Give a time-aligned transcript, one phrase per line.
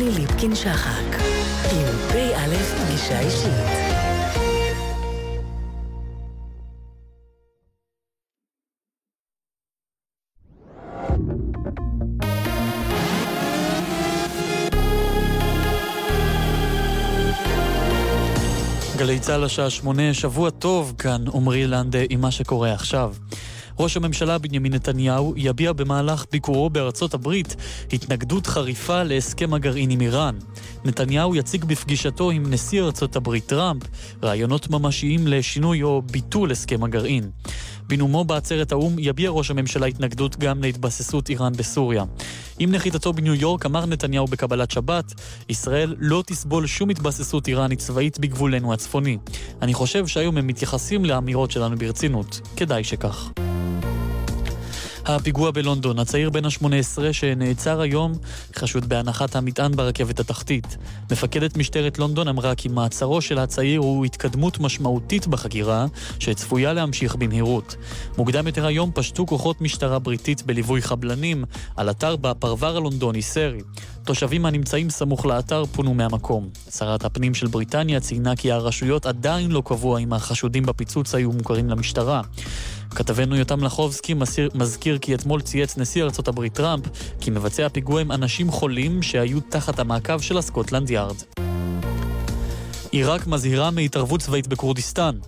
[0.00, 1.16] טלי ליפקין-שחק,
[1.72, 3.50] עם פ"א פגישה אישית.
[18.96, 23.14] גלי צה"ל השעה שמונה, שבוע טוב, כאן עמרי לנדה עם מה שקורה עכשיו.
[23.80, 27.56] ראש הממשלה בנימין נתניהו יביע במהלך ביקורו בארצות הברית
[27.92, 30.38] התנגדות חריפה להסכם הגרעין עם איראן.
[30.84, 33.82] נתניהו יציג בפגישתו עם נשיא ארצות הברית טראמפ
[34.22, 37.30] רעיונות ממשיים לשינוי או ביטול הסכם הגרעין.
[37.88, 42.04] בנאומו בעצרת האו"ם יביע ראש הממשלה התנגדות גם להתבססות איראן בסוריה.
[42.58, 45.14] עם נחיתתו בניו יורק אמר נתניהו בקבלת שבת,
[45.48, 49.18] ישראל לא תסבול שום התבססות איראנית צבאית בגבולנו הצפוני.
[49.62, 52.40] אני חושב שהיום הם מתייחסים לאמירות שלנו ברצינות.
[52.56, 53.30] כדאי שכך.
[55.16, 58.12] הפיגוע בלונדון, הצעיר בן ה-18 שנעצר היום,
[58.56, 60.76] חשוד בהנחת המטען ברכבת התחתית.
[61.10, 65.86] מפקדת משטרת לונדון אמרה כי מעצרו של הצעיר הוא התקדמות משמעותית בחקירה,
[66.18, 67.76] שצפויה להמשיך במהירות.
[68.18, 71.44] מוקדם יותר היום פשטו כוחות משטרה בריטית בליווי חבלנים
[71.76, 73.60] על אתר בפרבר הלונדוני סרי.
[74.04, 76.48] תושבים הנמצאים סמוך לאתר פונו מהמקום.
[76.70, 81.70] שרת הפנים של בריטניה ציינה כי הרשויות עדיין לא קבעו האם החשודים בפיצוץ היו מוכרים
[81.70, 82.22] למשטרה.
[82.90, 84.14] כתבנו יותם לחובסקי
[84.54, 86.84] מזכיר, כי אתמול צייץ נשיא ארצות הברית טראמפ
[87.20, 91.16] כי מבצעי הפיגוע הם אנשים חולים שהיו תחת המעקב של הסקוטלנד יארד.
[92.90, 95.18] עיראק מזהירה מהתערבות צבאית בכורדיסטן.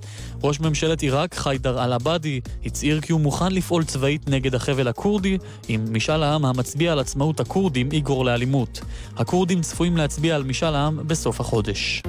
[0.42, 5.38] ראש ממשלת עיראק, חיידר אל-עבאדי, הצהיר כי הוא מוכן לפעול צבאית נגד החבל הכורדי,
[5.70, 8.80] אם משאל העם המצביע על עצמאות הכורדים יגרור לאלימות.
[9.16, 12.02] הכורדים צפויים להצביע על משאל העם בסוף החודש.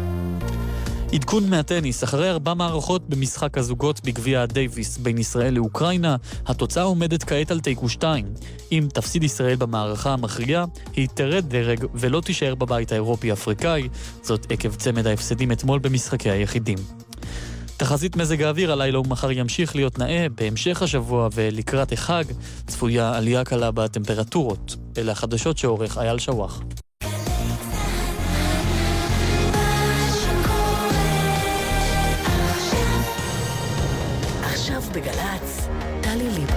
[1.13, 7.51] עדכון מהטניס, אחרי ארבע מערכות במשחק הזוגות בגביע הדייוויס בין ישראל לאוקראינה, התוצאה עומדת כעת
[7.51, 8.25] על תיקו 2.
[8.71, 13.89] אם תפסיד ישראל במערכה המכריעה, היא תרד דרג ולא תישאר בבית האירופי-אפריקאי,
[14.21, 16.77] זאת עקב צמד ההפסדים אתמול במשחקי היחידים.
[17.77, 22.23] תחזית מזג האוויר הלילה ומחר ימשיך להיות נאה, בהמשך השבוע ולקראת החג
[22.67, 24.75] צפויה עלייה קלה בטמפרטורות.
[24.97, 26.61] אלה החדשות שעורך אייל שווח.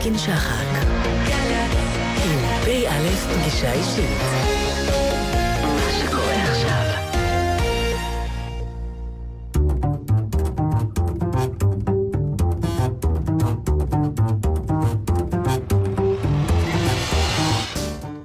[0.06, 0.86] טלי ליפקין-שחק.
[2.24, 4.04] עם פ"א פגישה אישית.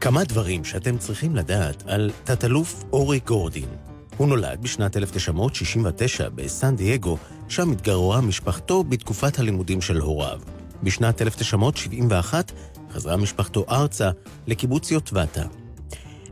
[0.01, 3.65] כמה דברים שאתם צריכים לדעת על תת-אלוף אורי גורדין.
[4.17, 7.17] הוא נולד בשנת 1969 בסן דייגו,
[7.49, 10.60] שם התגררה משפחתו בתקופת הלימודים של הוריו.
[10.83, 12.51] בשנת 1971
[12.91, 14.09] חזרה משפחתו ארצה
[14.47, 15.43] לקיבוץ יוטבתה.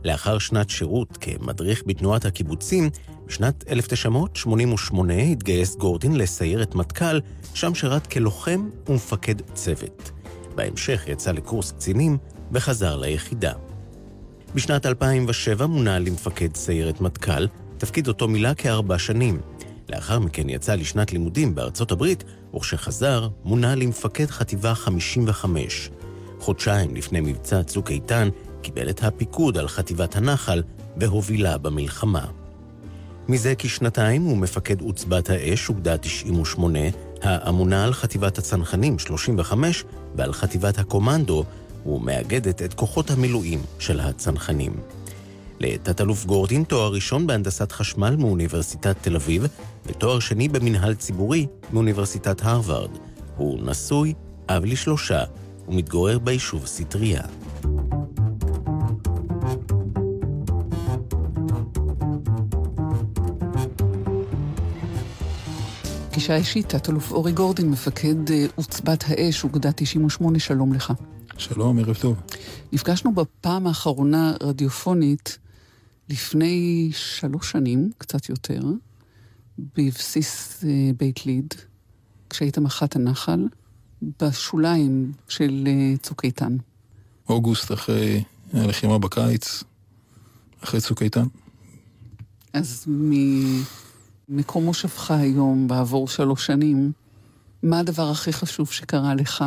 [0.04, 2.90] לאחר שנת שירות כמדריך בתנועת הקיבוצים,
[3.26, 7.20] בשנת 1988 התגייס גורדין לסיירת מטכ"ל,
[7.54, 10.10] שם שירת כלוחם ומפקד צוות.
[10.54, 12.18] בהמשך יצא לקורס קצינים
[12.52, 13.52] וחזר ליחידה.
[14.54, 17.46] בשנת 2007 מונה למפקד סיירת מטכ"ל,
[17.78, 19.40] תפקיד אותו מילא כארבע שנים.
[19.88, 22.24] לאחר מכן יצא לשנת לימודים בארצות הברית,
[22.54, 25.90] וכשחזר מונה למפקד חטיבה 55.
[26.40, 28.28] חודשיים לפני מבצע צוק איתן,
[28.62, 30.62] קיבל את הפיקוד על חטיבת הנחל
[30.96, 32.26] והובילה במלחמה.
[33.28, 36.78] מזה כשנתיים הוא מפקד עוצבת האש, אוגדה 98,
[37.22, 39.84] האמונה על חטיבת הצנחנים 35
[40.16, 41.44] ועל חטיבת הקומנדו,
[41.86, 44.72] ומאגדת את כוחות המילואים של הצנחנים.
[45.60, 49.46] לתת-אלוף גורדין תואר ראשון בהנדסת חשמל מאוניברסיטת תל אביב,
[49.86, 52.90] ותואר שני במנהל ציבורי מאוניברסיטת הרווארד.
[53.36, 54.14] הוא נשוי,
[54.48, 55.24] אב לשלושה,
[55.68, 57.22] ומתגורר ביישוב סטריה.
[66.10, 70.92] פגישה אישית, תת-אלוף אורי גורדין, מפקד אה, עוצבת האש, אוגדה 98, שלום לך.
[71.38, 72.16] שלום, ערב טוב.
[72.72, 75.38] נפגשנו בפעם האחרונה רדיופונית
[76.10, 78.60] לפני שלוש שנים, קצת יותר,
[79.58, 81.54] בבסיס אה, בית ליד,
[82.30, 83.48] כשהיית מח"ט הנחל,
[84.20, 86.56] בשוליים של אה, צוק איתן.
[87.28, 89.62] אוגוסט אחרי הלחימה בקיץ,
[90.64, 91.26] אחרי צוק איתן.
[92.52, 92.86] אז
[94.28, 96.92] ממקום מושבך היום, בעבור שלוש שנים,
[97.62, 99.44] מה הדבר הכי חשוב שקרה לך?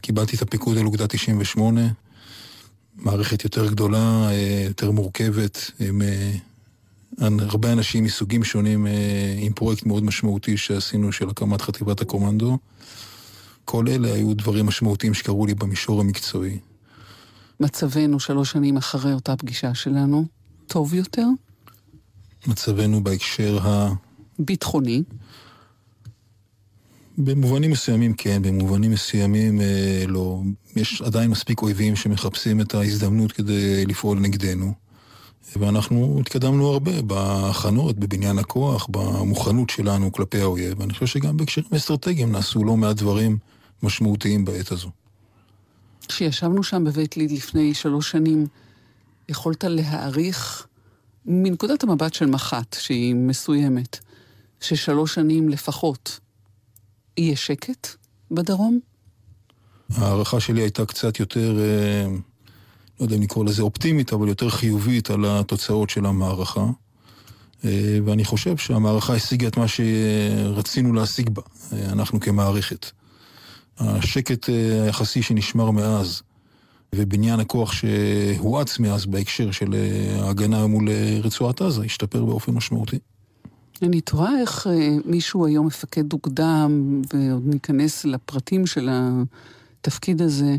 [0.00, 1.80] קיבלתי את הפיקוד על אוגדה 98,
[2.96, 6.32] מערכת יותר גדולה, אה, יותר מורכבת, עם אה,
[7.20, 12.58] הרבה אנשים מסוגים שונים, אה, עם פרויקט מאוד משמעותי שעשינו של הקמת חטיבת הקומנדו.
[13.64, 16.58] כל אלה היו דברים משמעותיים שקרו לי במישור המקצועי.
[17.60, 20.24] מצבנו שלוש שנים אחרי אותה פגישה שלנו,
[20.66, 21.26] טוב יותר?
[22.46, 23.92] מצבנו בהקשר ה...
[24.38, 25.02] ביטחוני.
[27.18, 30.40] במובנים מסוימים כן, במובנים מסוימים אה, לא.
[30.76, 34.74] יש עדיין מספיק אויבים שמחפשים את ההזדמנות כדי לפעול נגדנו.
[35.56, 40.80] ואנחנו התקדמנו הרבה בהכנות, בבניין הכוח, במוכנות שלנו כלפי האויב.
[40.80, 43.38] ואני חושב שגם בהקשרים אסטרטגיים נעשו לא מעט דברים
[43.82, 44.90] משמעותיים בעת הזו.
[46.08, 48.46] כשישבנו שם בבית ליד לפני שלוש שנים,
[49.28, 50.66] יכולת להעריך
[51.26, 53.98] מנקודת המבט של מח"ט, שהיא מסוימת,
[54.60, 56.20] ששלוש שנים לפחות
[57.16, 57.88] יהיה שקט
[58.30, 58.80] בדרום?
[59.96, 62.10] ההערכה שלי הייתה קצת יותר, אה,
[63.00, 66.66] לא יודע אם לקרוא לזה אופטימית, אבל יותר חיובית על התוצאות של המערכה.
[67.64, 71.42] אה, ואני חושב שהמערכה השיגה את מה שרצינו להשיג בה,
[71.72, 72.86] אה, אנחנו כמערכת.
[73.78, 74.48] השקט
[74.84, 76.22] היחסי שנשמר מאז,
[76.94, 79.74] ובניין הכוח שהואץ מאז בהקשר של
[80.20, 80.88] ההגנה מול
[81.22, 82.98] רצועת עזה, השתפר באופן משמעותי.
[83.82, 84.66] אני תוהה איך
[85.04, 86.66] מישהו היום, מפקד אוגדה,
[87.14, 88.88] ועוד ניכנס לפרטים של
[89.82, 90.56] התפקיד הזה,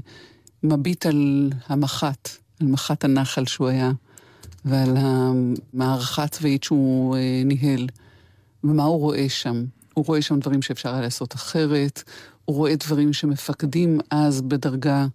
[0.64, 2.30] מביט על המח"ט,
[2.62, 3.92] על מח"ט הנחל שהוא היה,
[4.66, 7.88] ועל המערכה הצבאית שהוא אה, ניהל,
[8.64, 9.66] ומה הוא רואה שם.
[9.94, 12.04] הוא רואה שם דברים שאפשר היה לעשות אחרת,
[12.46, 15.08] הוא רואה דברים שמפקדים אז בדרגה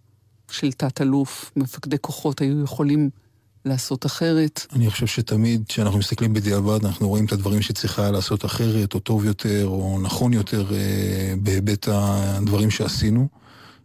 [0.50, 3.10] של תת-אלוף, מפקדי כוחות היו יכולים
[3.64, 4.66] לעשות אחרת?
[4.72, 9.24] אני חושב שתמיד כשאנחנו מסתכלים בדיעבד, אנחנו רואים את הדברים שצריכה לעשות אחרת, או טוב
[9.24, 13.28] יותר, או נכון יותר אה, בהיבט הדברים שעשינו.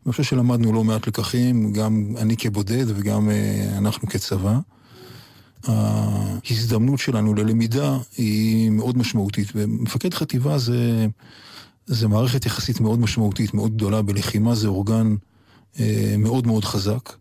[0.05, 4.59] אני חושב שלמדנו לא מעט לקחים, גם אני כבודד וגם אה, אנחנו כצבא.
[5.67, 11.07] ההזדמנות שלנו ללמידה היא מאוד משמעותית, ומפקד חטיבה זה,
[11.85, 15.15] זה מערכת יחסית מאוד משמעותית, מאוד גדולה, בלחימה זה אורגן
[15.79, 17.13] אה, מאוד מאוד חזק.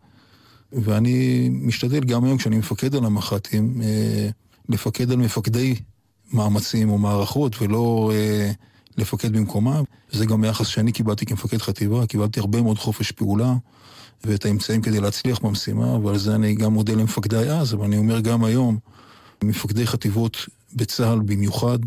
[0.73, 4.29] ואני משתדל גם היום כשאני מפקד על המח"טים, אה,
[4.69, 5.75] לפקד על מפקדי
[6.33, 8.53] מאמצים או מערכות ולא אה,
[8.99, 9.83] לפקד במקומם.
[10.11, 13.55] זה גם היחס שאני קיבלתי כמפקד חטיבה, קיבלתי הרבה מאוד חופש פעולה
[14.25, 18.21] ואת האמצעים כדי להצליח במשימה, ועל זה אני גם מודה למפקדיי אז, אבל אני אומר
[18.21, 18.79] גם היום,
[19.45, 20.37] מפקדי חטיבות
[20.75, 21.79] בצה"ל במיוחד,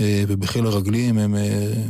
[0.00, 1.34] אה, ובחיל הרגלים הם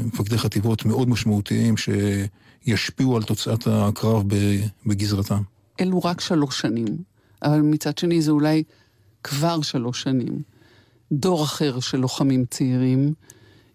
[0.04, 4.24] מפקדי חטיבות מאוד משמעותיים שישפיעו על תוצאת הקרב
[4.86, 5.42] בגזרתם.
[5.80, 6.86] אלו רק שלוש שנים,
[7.42, 8.62] אבל מצד שני זה אולי
[9.24, 10.42] כבר שלוש שנים.
[11.12, 13.12] דור אחר של לוחמים צעירים,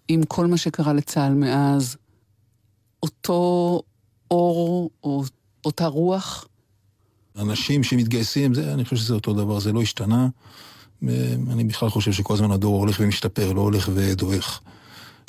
[0.07, 1.97] עם כל מה שקרה לצה"ל מאז,
[3.03, 3.81] אותו
[4.31, 5.23] אור או
[5.65, 6.47] אותה רוח.
[7.39, 10.27] אנשים שמתגייסים, זה, אני חושב שזה אותו דבר, זה לא השתנה.
[11.51, 14.59] אני בכלל חושב שכל הזמן הדור הולך ומשתפר, לא הולך ודועך.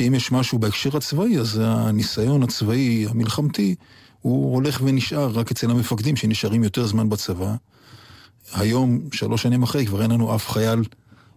[0.00, 3.74] אם יש משהו בהקשר הצבאי, אז הניסיון הצבאי, המלחמתי,
[4.20, 7.54] הוא הולך ונשאר רק אצל המפקדים שנשארים יותר זמן בצבא.
[8.52, 10.82] היום, שלוש שנים אחרי, כבר אין לנו אף חייל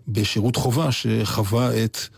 [0.07, 2.17] בשירות חובה שחווה את אה,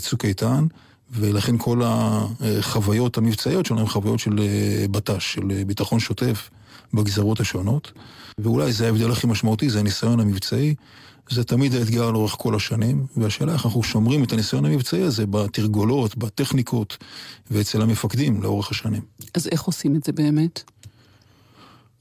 [0.00, 0.66] צוק איתן,
[1.10, 6.50] ולכן כל החוויות המבצעיות שלנו הן חוויות של אה, בט"ש, של אה, ביטחון שוטף
[6.94, 7.92] בגזרות השונות.
[8.38, 10.74] ואולי זה ההבדל הכי משמעותי, זה הניסיון המבצעי.
[11.30, 16.16] זה תמיד האתגר לאורך כל השנים, והשאלה איך אנחנו שומרים את הניסיון המבצעי הזה בתרגולות,
[16.16, 16.96] בטכניקות
[17.50, 19.02] ואצל המפקדים לאורך השנים.
[19.34, 20.62] אז איך עושים את זה באמת?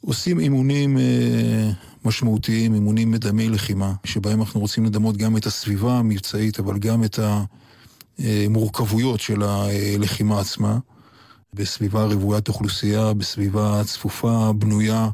[0.01, 1.71] עושים אימונים אה,
[2.05, 7.19] משמעותיים, אימונים מדמי לחימה, שבהם אנחנו רוצים לדמות גם את הסביבה המבצעית, אבל גם את
[8.19, 10.77] המורכבויות של הלחימה עצמה,
[11.53, 15.09] בסביבה רוויית אוכלוסייה, בסביבה צפופה, בנויה,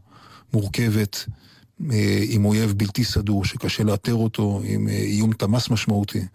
[0.53, 1.25] מורכבת.
[1.91, 6.25] אה, עם אויב בלתי סדור, שקשה לאתר אותו, עם אה, איום תמ"ס משמעותי.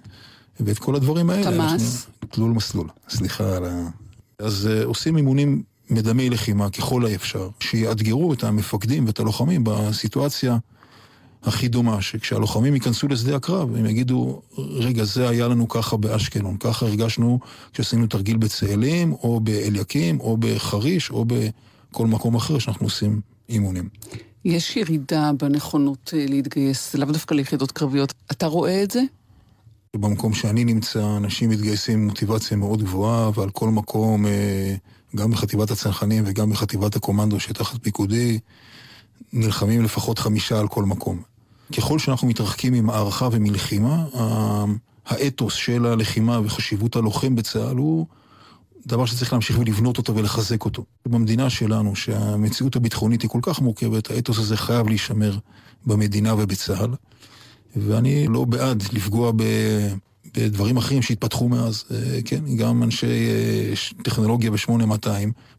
[0.60, 1.72] ואת כל הדברים האלה...
[1.72, 2.06] תמ"ס?
[2.30, 3.88] תלול מסלול, סליחה על ה...
[4.38, 10.58] אז עושים אימונים מדמי לחימה ככל האפשר, שיאתגרו את המפקדים ואת הלוחמים בסיטואציה
[11.44, 16.86] הכי דומה, שכשהלוחמים ייכנסו לשדה הקרב, הם יגידו, רגע, זה היה לנו ככה באשקלון, ככה
[16.86, 17.38] הרגשנו
[17.72, 23.88] כשעשינו תרגיל בצאלים, או באליקים, או בחריש, או בכל מקום אחר שאנחנו עושים אימונים.
[24.44, 28.14] יש ירידה בנכונות אה, להתגייס, לאו דווקא ליחידות קרביות.
[28.32, 29.02] אתה רואה את זה?
[29.96, 34.74] במקום שאני נמצא, אנשים מתגייסים עם מוטיבציה מאוד גבוהה, ועל כל מקום, אה,
[35.16, 38.38] גם בחטיבת הצנחנים וגם בחטיבת הקומנדו שתחת פיקודי,
[39.32, 41.33] נלחמים לפחות חמישה על כל מקום.
[41.76, 44.04] ככל שאנחנו מתרחקים ממערכה ומלחימה,
[45.06, 48.06] האתוס של הלחימה וחשיבות הלוחם בצה"ל הוא
[48.86, 50.84] דבר שצריך להמשיך ולבנות אותו ולחזק אותו.
[51.06, 55.38] במדינה שלנו, שהמציאות הביטחונית היא כל כך מורכבת, האתוס הזה חייב להישמר
[55.86, 56.90] במדינה ובצה"ל.
[57.76, 59.42] ואני לא בעד לפגוע ב...
[60.36, 61.84] בדברים אחרים שהתפתחו מאז.
[61.90, 65.08] אה, כן, גם אנשי אה, טכנולוגיה ב-8200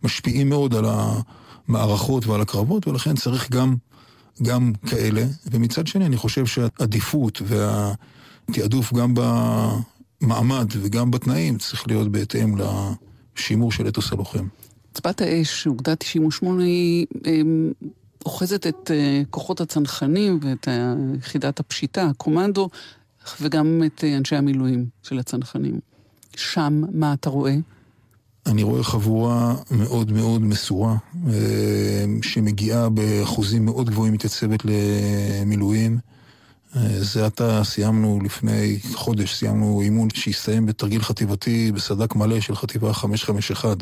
[0.04, 0.86] משפיעים מאוד על
[1.68, 3.76] המערכות ועל הקרבות, ולכן צריך גם
[4.44, 9.14] גם כאלה, ומצד שני אני חושב שהעדיפות והתעדוף גם
[10.22, 14.48] במעמד וגם בתנאים צריך להיות בהתאם לשימור של אתוס הלוחם.
[14.94, 17.72] צבת האש, אוגדה 98, היא אמ,
[18.26, 20.68] אוחזת את אה, כוחות הצנחנים ואת
[21.18, 22.70] יחידת הפשיטה, הקומנדו,
[23.42, 25.80] וגם את אה, אנשי המילואים של הצנחנים.
[26.36, 27.56] שם, מה אתה רואה?
[28.46, 30.96] אני רואה חבורה מאוד מאוד מסורה,
[31.28, 35.98] אה, שמגיעה באחוזים מאוד גבוהים, מתייצבת למילואים.
[36.98, 43.78] זה עתה סיימנו לפני חודש, סיימנו אימון שהסתיים בתרגיל חטיבתי בסדק מלא של חטיבה 551.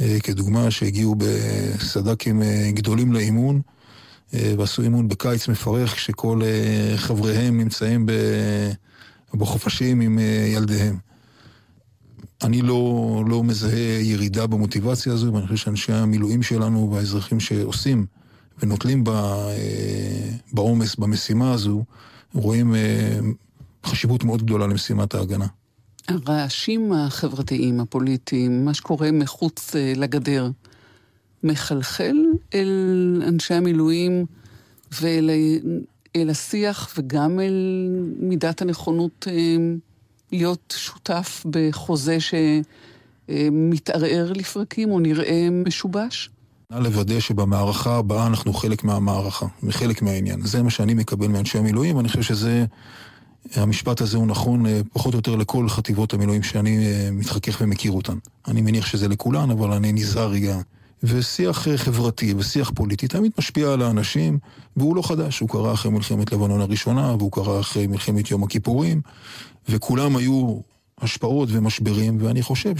[0.00, 3.60] אה, כדוגמה שהגיעו בסד"כים אה, גדולים לאימון
[4.34, 6.40] אה, ועשו אימון בקיץ מפרך כשכל
[6.96, 8.06] חבריהם נמצאים
[9.34, 10.18] בחופשים עם
[10.54, 11.11] ילדיהם.
[12.44, 18.06] אני לא, לא מזהה ירידה במוטיבציה הזו, ואני חושב שאנשי המילואים שלנו והאזרחים שעושים
[18.62, 19.04] ונוטלים
[20.52, 21.84] בעומס, במשימה הזו,
[22.34, 22.74] רואים
[23.86, 25.46] חשיבות מאוד גדולה למשימת ההגנה.
[26.08, 30.50] הרעשים החברתיים, הפוליטיים, מה שקורה מחוץ אה, לגדר,
[31.44, 32.16] מחלחל
[32.54, 34.26] אל אנשי המילואים
[35.00, 35.30] ואל
[36.16, 39.56] אל השיח וגם אל מידת הנכונות אה,
[40.32, 42.18] להיות שותף בחוזה
[43.28, 46.30] שמתערער לפרקים או נראה משובש?
[46.70, 50.40] נא לוודא שבמערכה הבאה אנחנו חלק מהמערכה, וחלק מהעניין.
[50.42, 52.64] זה מה שאני מקבל מאנשי המילואים, ואני חושב שזה
[53.56, 57.92] המשפט הזה הוא נכון אה, פחות או יותר לכל חטיבות המילואים שאני אה, מתחכך ומכיר
[57.92, 58.16] אותן.
[58.48, 60.56] אני מניח שזה לכולן, אבל אני נזהר רגע.
[61.02, 64.38] ושיח אה, חברתי ושיח פוליטי תמיד משפיע על האנשים,
[64.76, 69.00] והוא לא חדש, הוא קרה אחרי מלחמת לבנון הראשונה, והוא קרה אחרי מלחמת יום הכיפורים,
[69.68, 70.60] וכולם היו
[71.00, 72.74] השפעות ומשברים, ואני חושב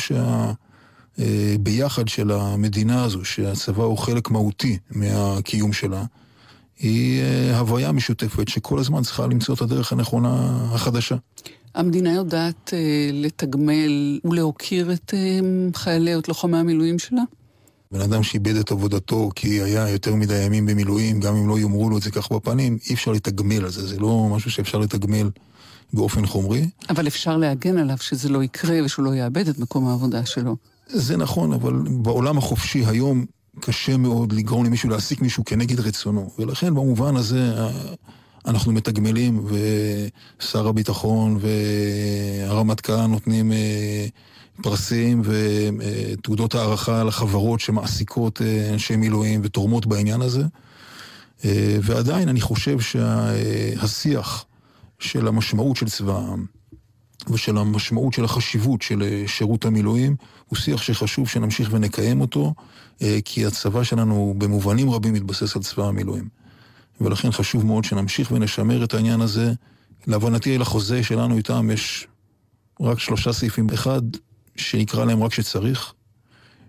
[1.19, 6.05] שהביחד של המדינה הזו, שהצבא הוא חלק מהותי מהקיום שלה,
[6.79, 11.17] היא אה, הוויה משותפת שכל הזמן צריכה למצוא את הדרך הנכונה החדשה.
[11.75, 15.39] המדינה יודעת אה, לתגמל ולהוקיר את אה,
[15.75, 17.23] חיילי, את לוחמי המילואים שלה?
[17.93, 21.91] בן אדם שאיבד את עבודתו כי היה יותר מדי ימים במילואים, גם אם לא יאמרו
[21.91, 25.31] לו את זה כך בפנים, אי אפשר לתגמל על זה, זה לא משהו שאפשר לתגמל
[25.93, 26.69] באופן חומרי.
[26.89, 30.57] אבל אפשר להגן עליו שזה לא יקרה ושהוא לא יאבד את מקום העבודה שלו.
[30.87, 33.25] זה נכון, אבל בעולם החופשי היום
[33.61, 36.31] קשה מאוד לגרום למישהו להעסיק מישהו כנגד רצונו.
[36.39, 37.71] ולכן במובן הזה אה,
[38.47, 39.47] אנחנו מתגמלים,
[40.39, 41.39] ושר הביטחון
[42.49, 44.07] והרמטכ"ל נותנים אה,
[44.63, 50.43] פרסים ותעודות הערכה לחברות שמעסיקות אה, אנשי מילואים ותורמות בעניין הזה.
[51.83, 54.45] ועדיין אני חושב שהשיח
[54.99, 56.47] של המשמעות של צבא העם
[57.31, 60.17] ושל המשמעות של החשיבות של שירות המילואים
[60.47, 62.55] הוא שיח שחשוב שנמשיך ונקיים אותו.
[63.03, 66.29] אה, כי הצבא שלנו במובנים רבים מתבסס על צבא המילואים.
[67.01, 69.53] ולכן חשוב מאוד שנמשיך ונשמר את העניין הזה.
[70.07, 72.07] להבנתי לחוזה שלנו איתם יש
[72.81, 73.67] רק שלושה סעיפים.
[73.75, 74.03] אחד,
[74.57, 75.93] שנקרא להם רק שצריך,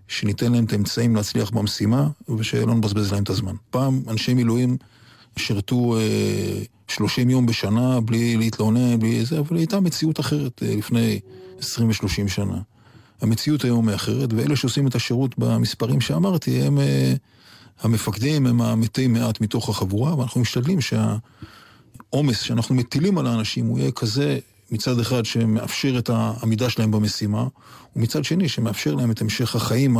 [0.08, 3.54] שניתן להם את האמצעים להצליח במשימה, ושלא נבזבז להם את הזמן.
[3.70, 4.76] פעם אנשי מילואים
[5.36, 11.20] שירתו אה, 30 יום בשנה בלי להתלונן, בלי זה, אבל הייתה מציאות אחרת אה, לפני
[11.58, 12.58] 20 ו-30 שנה.
[13.20, 17.14] המציאות היום היא אחרת, ואלה שעושים את השירות במספרים שאמרתי, הם אה,
[17.80, 23.90] המפקדים, הם המתי מעט מתוך החבורה, ואנחנו משתדלים שהעומס שאנחנו מטילים על האנשים הוא יהיה
[23.90, 24.38] כזה
[24.74, 27.46] מצד אחד שמאפשר את העמידה שלהם במשימה,
[27.96, 29.96] ומצד שני שמאפשר להם את המשך החיים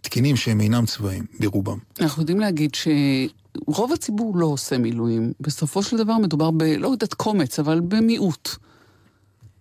[0.00, 1.78] התקינים שהם אינם צבאיים ברובם.
[2.00, 5.32] אנחנו יודעים להגיד שרוב הציבור לא עושה מילואים.
[5.40, 6.62] בסופו של דבר מדובר ב...
[6.62, 8.48] לא יודעת קומץ, אבל במיעוט.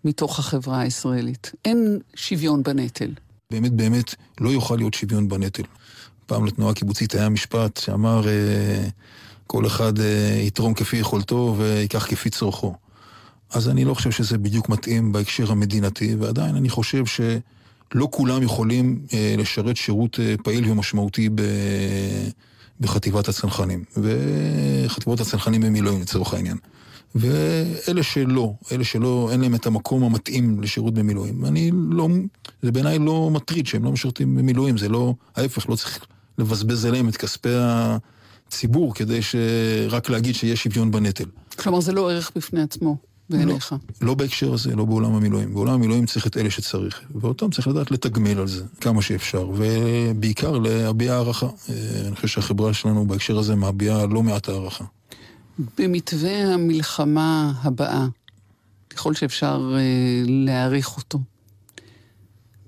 [0.06, 1.52] מתוך החברה הישראלית.
[1.66, 3.12] אין שוויון בנטל.
[3.52, 5.64] באמת באמת לא יוכל להיות שוויון בנטל.
[6.26, 8.88] פעם לתנועה הקיבוצית היה משפט שאמר אה,
[9.48, 12.76] כל אחד אה, יתרום כפי יכולתו ויקח כפי צורכו.
[13.54, 19.02] אז אני לא חושב שזה בדיוק מתאים בהקשר המדינתי, ועדיין אני חושב שלא כולם יכולים
[19.14, 21.42] אה, לשרת שירות פעיל ומשמעותי ב...
[22.80, 26.58] בחטיבת הצנחנים, וחטיבות הצנחנים במילואים לצורך העניין.
[27.16, 31.46] ואלה שלא, אלה שלא, אין להם את המקום המתאים לשירות במילואים.
[31.46, 32.08] אני לא,
[32.62, 36.06] זה בעיניי לא מטריד שהם לא משרתים במילואים, זה לא, ההפך, לא צריך
[36.38, 39.20] לבזבז עליהם את כספי הציבור כדי
[39.90, 41.26] רק להגיד שיש שוויון בנטל.
[41.60, 42.98] כלומר, זה לא ערך בפני עצמו.
[43.30, 43.72] בעיניך.
[43.72, 45.54] לא, לא בהקשר הזה, לא בעולם המילואים.
[45.54, 50.58] בעולם המילואים צריך את אלה שצריך, ואותם צריך לדעת לתגמל על זה כמה שאפשר, ובעיקר
[50.58, 51.46] להביע הערכה.
[51.46, 54.86] אה, אני חושב שהחברה שלנו בהקשר הזה מביעה לא מעט הערכה.
[55.78, 58.06] במתווה המלחמה הבאה,
[58.90, 59.82] ככל שאפשר אה,
[60.26, 61.20] להעריך אותו,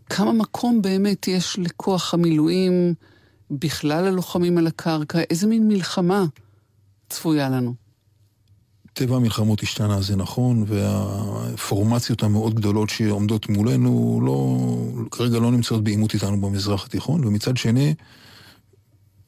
[0.09, 2.93] כמה מקום באמת יש לכוח המילואים
[3.51, 5.19] בכלל הלוחמים על הקרקע?
[5.29, 6.25] איזה מין מלחמה
[7.09, 7.86] צפויה לנו.
[8.97, 14.57] טבע המלחמות השתנה, זה נכון, והפורמציות המאוד גדולות שעומדות מולנו לא,
[15.11, 17.93] כרגע לא נמצאות בעימות איתנו במזרח התיכון, ומצד שני,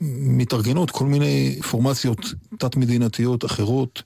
[0.02, 2.20] מתארגנות כל מיני פורמציות
[2.60, 4.04] תת-מדינתיות אחרות,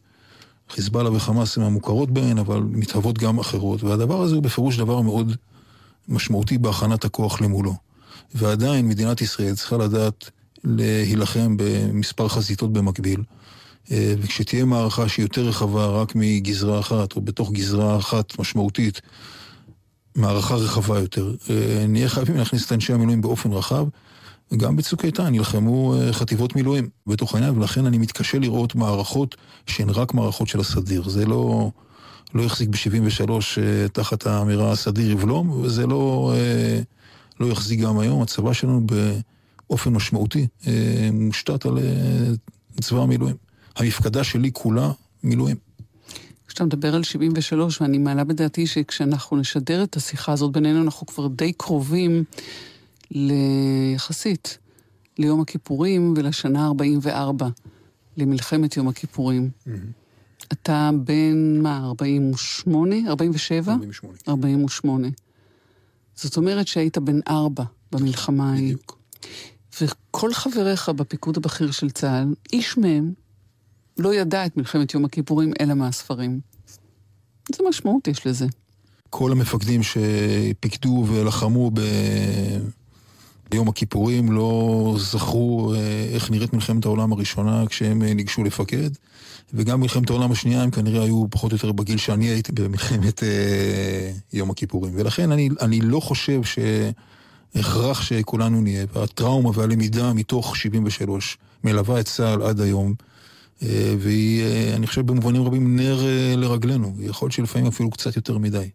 [0.70, 5.36] חיזבאללה וחמאס הן המוכרות בהן, אבל מתהוות גם אחרות, והדבר הזה הוא בפירוש דבר מאוד
[6.08, 7.76] משמעותי בהכנת הכוח למולו.
[8.36, 10.30] ועדיין מדינת ישראל צריכה לדעת
[10.64, 13.24] להילחם במספר חזיתות במקביל.
[13.92, 19.02] אה, וכשתהיה מערכה שהיא יותר רחבה רק מגזרה אחת, או בתוך גזרה אחת משמעותית,
[20.16, 23.86] מערכה רחבה יותר, אה, נהיה חייבים להכניס את אנשי המילואים באופן רחב.
[24.58, 29.36] גם בצוק איתן נלחמו אה, חטיבות מילואים בתוך העניין, ולכן אני מתקשה לראות מערכות
[29.68, 31.10] שהן רק מערכות של הסדיר.
[31.10, 31.72] זה לא,
[32.34, 33.32] לא יחזיק ב-73
[33.94, 36.34] תחת האמירה הסדיר יבלום, וזה לא,
[37.40, 38.22] לא יחזיק גם היום.
[38.22, 38.82] הצבא שלנו
[39.70, 40.48] באופן משמעותי
[41.14, 41.80] מושתת על
[42.82, 43.43] צבא המילואים.
[43.76, 44.92] המפקדה שלי כולה
[45.24, 45.58] מילואים.
[46.48, 51.28] כשאתה מדבר על 73, ואני מעלה בדעתי שכשאנחנו נשדר את השיחה הזאת בינינו, אנחנו כבר
[51.28, 52.24] די קרובים
[53.12, 54.58] ליחסית
[55.18, 57.48] ליום הכיפורים ולשנה 44,
[58.18, 59.50] למלחמת יום הכיפורים.
[59.50, 59.70] Mm-hmm.
[60.52, 62.96] אתה בן, מה, 48?
[63.08, 63.72] 47?
[63.72, 64.18] 48.
[64.28, 65.08] 48.
[66.16, 68.64] זאת אומרת שהיית בן ארבע במלחמה ההיא.
[68.64, 69.00] בדיוק.
[69.82, 73.14] וכל חבריך בפיקוד הבכיר של צה"ל, איש מהם
[73.98, 76.40] לא ידע את מלחמת יום הכיפורים אלא מהספרים.
[77.52, 78.46] איזה משמעות יש לזה?
[79.10, 81.80] כל המפקדים שפיקדו ולחמו ב...
[83.54, 88.90] ביום הכיפורים לא זכרו אה, איך נראית מלחמת העולם הראשונה כשהם אה, ניגשו לפקד,
[89.54, 94.12] וגם מלחמת העולם השנייה הם כנראה היו פחות או יותר בגיל שאני הייתי במלחמת אה,
[94.34, 94.94] יום הכיפורים.
[94.96, 102.42] ולכן אני, אני לא חושב שהכרח שכולנו נהיה, והטראומה והלמידה מתוך 73 מלווה את צה"ל
[102.42, 102.94] עד היום.
[103.62, 106.94] אה, והיא, אה, אני חושב, במובנים רבים נר אה, לרגלינו.
[107.00, 108.70] יכול להיות שלפעמים אפילו קצת יותר מדי.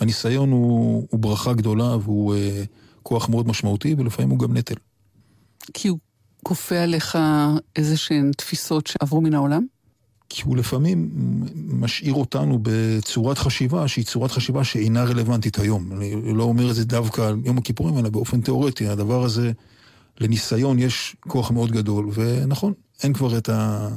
[0.00, 2.34] הניסיון הוא, הוא ברכה גדולה והוא
[3.02, 4.74] כוח מאוד משמעותי, ולפעמים הוא גם נטל.
[5.74, 5.98] כי הוא
[6.42, 7.18] כופה עליך
[7.76, 9.66] איזה שהן תפיסות שעברו מן העולם?
[10.28, 11.10] כי הוא לפעמים
[11.54, 15.92] משאיר אותנו בצורת חשיבה שהיא צורת חשיבה שאינה רלוונטית היום.
[15.92, 18.88] אני לא אומר את זה דווקא על יום הכיפורים, אלא באופן תיאורטי.
[18.88, 19.52] הדבר הזה,
[20.20, 23.88] לניסיון יש כוח מאוד גדול, ונכון, אין כבר את, ה,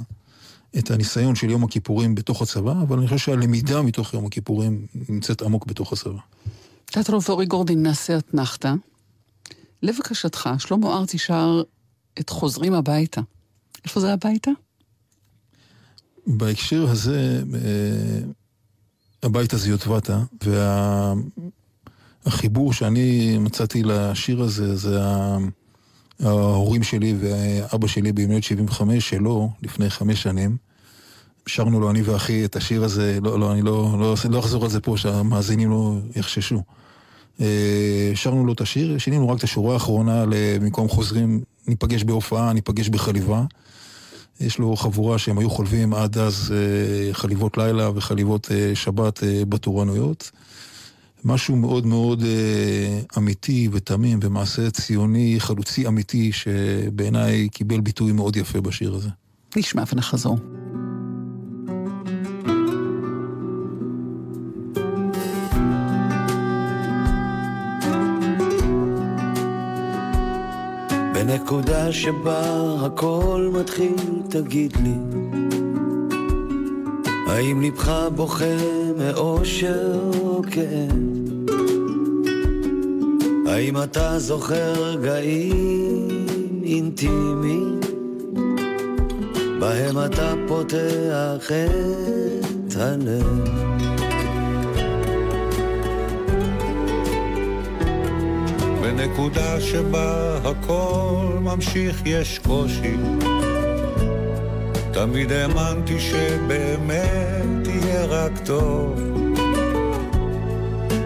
[0.78, 5.42] את הניסיון של יום הכיפורים בתוך הצבא, אבל אני חושב שהלמידה מתוך יום הכיפורים נמצאת
[5.42, 6.20] עמוק בתוך הצבא.
[6.86, 8.74] תיאטרון ואורי גורדין, נעשה אתנחתא.
[9.84, 11.62] לבקשתך, שלמה ארצי שר
[12.20, 13.22] את חוזרים הביתה.
[13.86, 14.52] איפה זה הביתה?
[16.28, 18.20] בהקשר הזה, אה,
[19.24, 20.24] הבית הזה יוטבתה,
[22.26, 25.38] והחיבור שאני מצאתי לשיר הזה, זה ה...
[26.24, 30.58] ההורים שלי ואבא שלי בימי 75 שלו, לפני חמש שנים.
[31.48, 34.70] שרנו לו אני ואחי את השיר הזה, לא, לא, אני לא, לא, לא אחזור על
[34.70, 36.64] זה פה, שהמאזינים לא יחששו.
[37.42, 42.90] אה, שרנו לו את השיר, שינינו רק את השורה האחרונה למקום חוזרים, ניפגש בהופעה, ניפגש
[42.90, 43.44] בחליבה.
[44.40, 50.32] יש לו חבורה שהם היו חולבים עד אז אה, חליבות לילה וחליבות אה, שבת בתורנויות.
[51.26, 58.62] משהו מאוד מאוד אה, אמיתי ותמים ומעשה ציוני חלוצי אמיתי שבעיניי קיבל ביטוי מאוד יפה
[58.62, 59.10] בשיר הזה.
[59.56, 60.38] נשמע ונחזור.
[71.14, 72.42] בנקודה שבה
[72.86, 73.96] הכל מתחיל,
[74.30, 74.94] תגיד לי,
[77.30, 78.46] האם לבך בוכה
[78.98, 81.08] מאושר או כאב?
[83.48, 86.26] האם אתה זוכר רגעים
[86.64, 87.80] אינטימיים
[89.60, 91.52] בהם אתה פותח
[92.68, 93.68] את הלב?
[98.82, 102.96] בנקודה שבה הכל ממשיך יש קושי
[104.98, 109.00] תמיד האמנתי שבאמת יהיה רק טוב.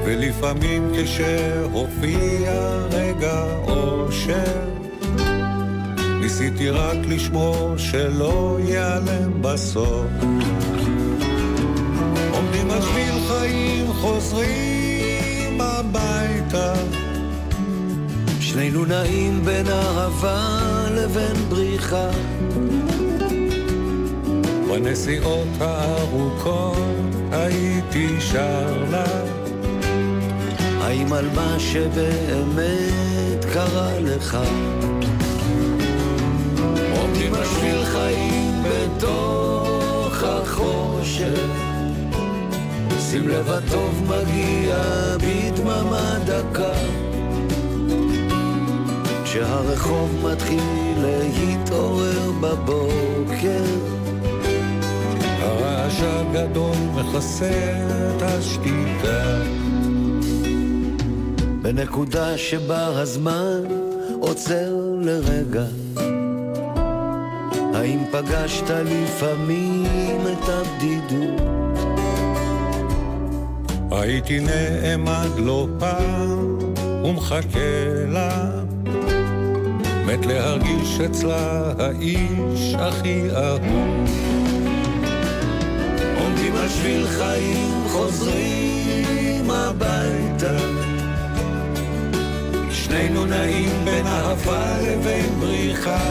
[0.06, 2.52] ולפעמים כשהופיע
[2.92, 4.70] רגע אושר
[6.22, 10.08] ניסיתי רק לשמור שלא ייעלם בסוף.
[12.32, 16.74] עומדים על שביל חיים חוזרים הביתה.
[18.40, 20.60] שנינו נעים בין אהבה
[20.92, 22.10] לבין בריחה
[24.72, 26.78] בנסיעות הארוכות
[27.32, 29.06] הייתי שר לה
[30.82, 34.38] האם על מה שבאמת קרה לך
[36.98, 41.50] עומדים על שביל חיים בתוך החושך.
[43.00, 44.78] שים לב הטוב מגיע
[45.18, 46.74] בדממה דקה.
[49.24, 50.62] כשהרחוב מתחיל
[50.98, 54.01] להתעורר בבוקר.
[55.42, 57.74] הרעש הגדול מכסה
[58.16, 59.42] את השתיקה.
[61.62, 63.64] בנקודה שבה הזמן
[64.20, 65.66] עוצר לרגע.
[67.74, 71.42] האם פגשת לפעמים את הבדידות?
[73.92, 76.58] הייתי נעמד לא פעם
[77.04, 77.60] ומחכה
[78.08, 78.50] לה,
[80.06, 84.10] מת להרגיש אצלה האיש הכי אהוב.
[86.52, 90.58] עומדים על חיים חוזרים הביתה.
[92.72, 96.10] שנינו נעים בין אהבה לבין בריחה.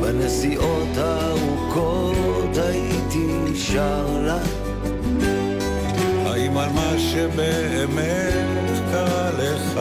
[0.00, 4.38] בנסיעות הארוכות הייתי שר לה.
[6.26, 9.80] האם על מה שבאמת קרה לך?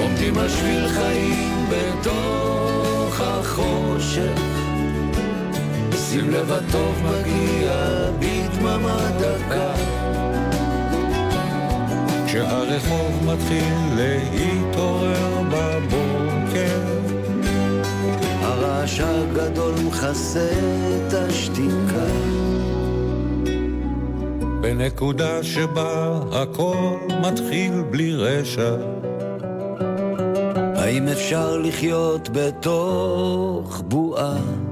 [0.00, 0.48] עומדים על
[0.88, 4.57] חיים בתוך החושך
[6.10, 7.72] שים לב הטוב מגיע
[8.18, 9.72] בדממה דקה
[12.26, 16.80] כשהרחוב מתחיל להתעורר בבוקר
[18.42, 22.06] הרעש הגדול מכסה את השתיקה
[24.60, 28.76] בנקודה שבה הכל מתחיל בלי רשע
[30.74, 34.67] האם אפשר לחיות בתוך בועה?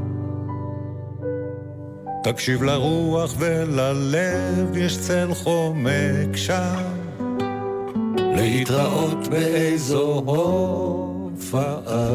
[2.32, 6.84] תקשיב לרוח וללב, יש צל חומק שם.
[8.18, 12.08] להתראות באיזו הופעה.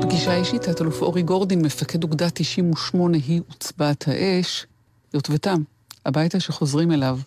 [0.00, 4.66] פגישה אישית, תת-אלוף אורי גורדין, מפקד אוגדה 98, היא עוצבת האש,
[5.14, 5.62] יוטבתם,
[6.06, 7.18] הביתה שחוזרים אליו.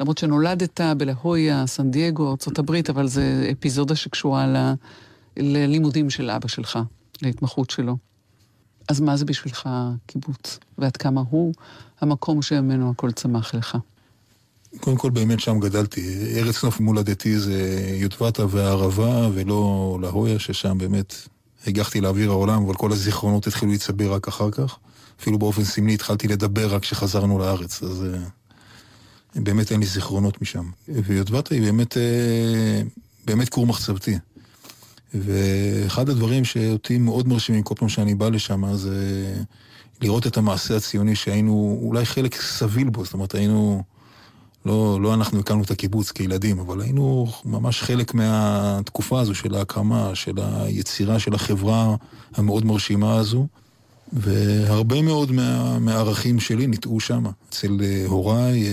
[0.00, 4.72] למרות שנולדת בלהויה, סן דייגו, ארה"ב, אבל זה אפיזודה שקשורה ל...
[5.36, 6.78] ללימודים של אבא שלך,
[7.22, 8.09] להתמחות שלו.
[8.90, 9.68] אז מה זה בשבילך
[10.06, 10.58] קיבוץ?
[10.78, 11.54] ועד כמה הוא
[12.00, 13.76] המקום שממנו הכל צמח לך?
[14.80, 16.32] קודם כל, באמת שם גדלתי.
[16.36, 21.14] ארץ נוף מולדתי זה יוטבתה והערבה, ולא להויה, ששם באמת
[21.66, 24.76] הגחתי לאוויר העולם, אבל כל הזיכרונות התחילו להצטבר רק אחר כך.
[25.20, 28.04] אפילו באופן סמלי התחלתי לדבר רק כשחזרנו לארץ, אז
[29.34, 30.70] באמת אין לי זיכרונות משם.
[30.88, 31.96] ויוטבתה היא באמת,
[33.26, 34.18] באמת כור מחצבתי.
[35.14, 39.34] ואחד הדברים שאותי מאוד מרשימים כל פעם שאני בא לשם, זה
[40.02, 43.82] לראות את המעשה הציוני שהיינו אולי חלק סביל בו, זאת אומרת היינו,
[44.66, 50.10] לא, לא אנחנו הקמנו את הקיבוץ כילדים, אבל היינו ממש חלק מהתקופה הזו של ההקמה,
[50.14, 51.94] של היצירה של החברה
[52.34, 53.46] המאוד מרשימה הזו.
[54.12, 58.64] והרבה מאוד מה, מהערכים שלי ניטעו שם, אצל הוריי,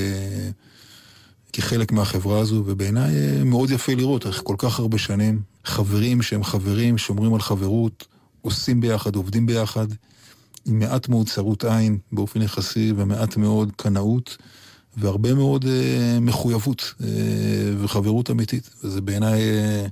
[1.57, 6.97] כחלק מהחברה הזו, ובעיניי מאוד יפה לראות איך כל כך הרבה שנים חברים שהם חברים,
[6.97, 8.05] שומרים על חברות,
[8.41, 9.87] עושים ביחד, עובדים ביחד,
[10.65, 14.37] עם מעט מאוד צרות עין באופן יחסי, ומעט מאוד קנאות,
[14.97, 17.07] והרבה מאוד אה, מחויבות אה,
[17.79, 18.69] וחברות אמיתית.
[18.83, 19.85] וזה בעיניי, אה,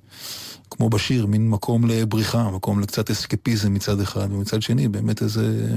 [0.71, 5.67] כמו בשיר, מין מקום לבריחה, מקום לקצת אסקפיזם מצד אחד, ומצד שני, באמת איזה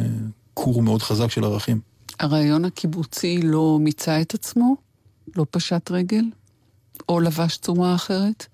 [0.54, 1.80] כור מאוד חזק של ערכים.
[2.20, 4.87] הרעיון הקיבוצי לא מיצה את עצמו?
[5.36, 6.24] לא פשט רגל?
[7.08, 8.46] או לבש צורה אחרת?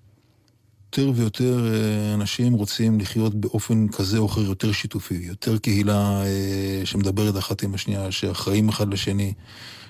[0.85, 1.67] יותר ויותר
[2.13, 6.21] אנשים רוצים לחיות באופן כזה או אחר יותר שיתופי, יותר קהילה
[6.85, 9.33] שמדברת אחת עם השנייה, שאחראים אחד לשני,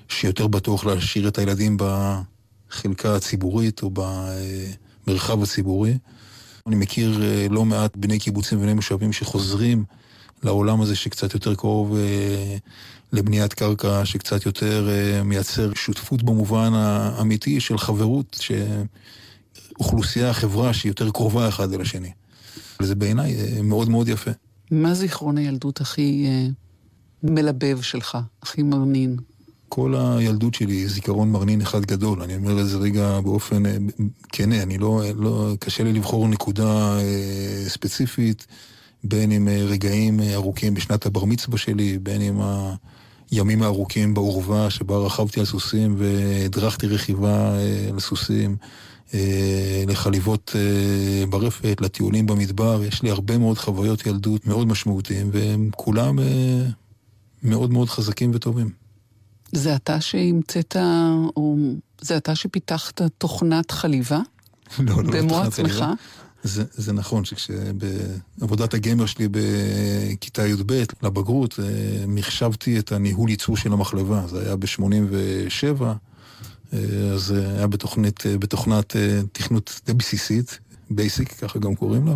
[0.09, 3.91] שיותר בטוח להשאיר את הילדים בחלקה הציבורית או
[5.07, 5.97] במרחב הציבורי.
[6.67, 9.83] אני מכיר לא מעט בני קיבוצים ובני מושבים שחוזרים
[10.43, 11.97] לעולם הזה שקצת יותר קרוב
[13.15, 14.89] לבניית קרקע, שקצת יותר
[15.25, 18.41] מייצר שותפות במובן האמיתי של חברות,
[19.77, 22.11] שאוכלוסייה, חברה שהיא יותר קרובה אחד אל השני.
[22.81, 24.31] וזה בעיניי מאוד מאוד יפה.
[24.71, 26.27] מה זיכרון הילדות הכי
[27.23, 29.17] מלבב שלך, הכי מרנין?
[29.69, 33.63] כל הילדות שלי היא זיכרון מרנין אחד גדול, אני אומר את זה רגע באופן
[34.31, 38.47] כנה, אני לא, לא, קשה לי לבחור נקודה אה, ספציפית,
[39.03, 42.41] בין עם רגעים ארוכים בשנת הבר מצווה שלי, בין עם
[43.31, 48.57] הימים הארוכים בעורבה שבה רכבתי על סוסים והדרכתי רכיבה אה, על סוסים,
[49.13, 55.69] אה, לחליבות אה, ברפת, לטיולים במדבר, יש לי הרבה מאוד חוויות ילדות מאוד משמעותיים, והם
[55.75, 56.65] כולם אה,
[57.43, 58.69] מאוד מאוד חזקים וטובים.
[59.51, 60.75] זה אתה שהמצאת,
[61.37, 61.55] או
[62.01, 64.19] זה אתה שפיתחת תוכנת חליבה?
[64.79, 65.85] לא, לא, במו עצמך?
[66.45, 73.73] זה, זה נכון שכשבעבודת הגמר שלי בכיתה י"ב, לבגרות, אה, מחשבתי את הניהול ייצור של
[73.73, 74.27] המחלבה.
[74.27, 76.79] זה היה ב-87, אה,
[77.13, 78.95] אז היה בתוכנית, בתוכנת
[79.31, 82.13] תכנות די בסיסית, בייסיק, ככה גם קוראים לה,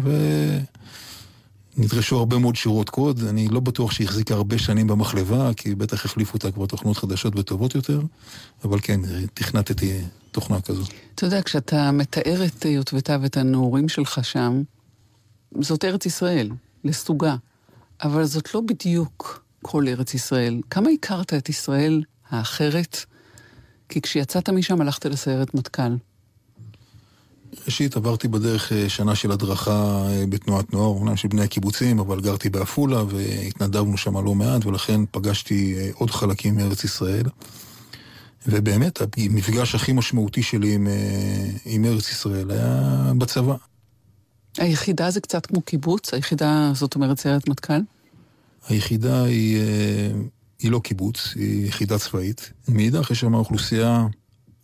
[1.80, 3.24] ונדרשו הרבה מאוד שורות קוד.
[3.24, 7.34] אני לא בטוח שהיא החזיקה הרבה שנים במחלבה, כי בטח החליפו אותה כבר תוכנות חדשות
[7.36, 8.02] וטובות יותר,
[8.64, 9.00] אבל כן,
[9.34, 10.84] תכנתתי תוכנה כזו.
[11.16, 14.64] אתה יודע, כשאתה מתאר את יוטבתה ואת הנעורים שלך שם,
[15.62, 16.50] זאת ארץ ישראל,
[16.84, 17.36] לסוגה.
[18.04, 20.62] אבל זאת לא בדיוק כל ארץ ישראל.
[20.70, 22.98] כמה הכרת את ישראל האחרת?
[23.90, 25.96] כי כשיצאת משם הלכת לסיירת מטכ"ל.
[27.66, 32.22] ראשית, עברתי בדרך אה, שנה של הדרכה אה, בתנועת נוער, אומנם של בני הקיבוצים, אבל
[32.22, 37.26] גרתי בעפולה והתנדבנו שם לא מעט, ולכן פגשתי אה, עוד חלקים מארץ ישראל.
[38.48, 40.88] ובאמת, המפגש הכי משמעותי שלי עם,
[41.66, 43.56] עם ארץ ישראל היה בצבא.
[44.58, 46.14] היחידה זה קצת כמו קיבוץ?
[46.14, 47.82] היחידה, זאת אומרת, סיירת מטכ"ל?
[48.68, 49.62] היחידה היא,
[50.60, 52.52] היא לא קיבוץ, היא יחידה צבאית.
[52.68, 54.08] מאידך יש שם אוכלוסייה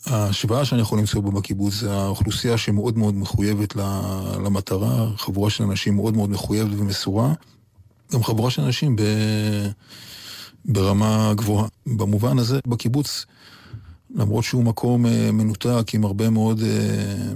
[0.06, 3.76] ההשוואה שאני יכול למצוא בה בקיבוץ זה האוכלוסייה שמאוד מאוד מחויבת
[4.44, 7.34] למטרה, חבורה של אנשים מאוד מאוד מחויבת ומסורה,
[8.14, 9.02] גם חבורה של אנשים ב...
[10.66, 11.68] ברמה גבוהה.
[11.86, 13.26] במובן הזה, בקיבוץ,
[14.16, 17.34] למרות שהוא מקום אה, מנותק עם הרבה מאוד אה,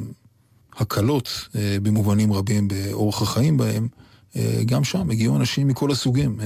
[0.77, 3.87] הקלות אה, במובנים רבים באורח החיים בהם,
[4.65, 6.39] גם שם הגיעו אנשים מכל הסוגים.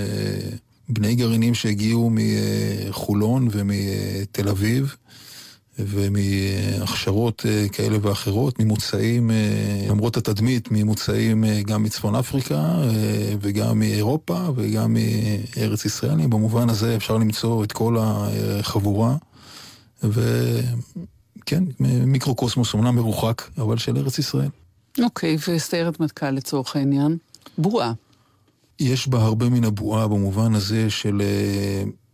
[0.90, 4.96] בני גרעינים שהגיעו מחולון ומתל אביב,
[5.80, 12.76] ומהכשרות אה, כאלה ואחרות, ממוצאים, אה, למרות התדמית, ממוצאים אה, גם מצפון אפריקה
[13.42, 14.94] וגם מאירופה וגם
[15.58, 16.28] מארץ ישראל.
[16.28, 19.16] במובן הזה אפשר למצוא את כל החבורה,
[20.04, 24.50] וכן, מיקרוקוסמוס אומנם מרוחק, אבל של ארץ ישראל.
[25.04, 27.18] אוקיי, okay, וסיירת מטכ"ל לצורך העניין?
[27.58, 27.94] בועה.
[28.80, 31.22] יש בה הרבה מן הבועה במובן הזה של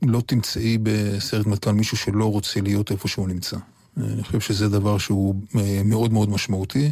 [0.01, 3.57] לא תמצאי בסרט מטכ"ל מישהו שלא רוצה להיות איפה שהוא נמצא.
[3.97, 6.91] אני חושב שזה דבר שהוא אה, מאוד מאוד משמעותי,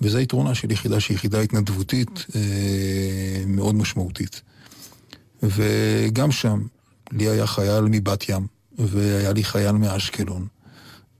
[0.00, 4.42] וזה היתרונה של יחידה שהיא יחידה התנדבותית אה, מאוד משמעותית.
[5.42, 6.62] וגם שם,
[7.12, 8.46] לי היה חייל מבת ים,
[8.78, 10.46] והיה לי חייל מאשקלון.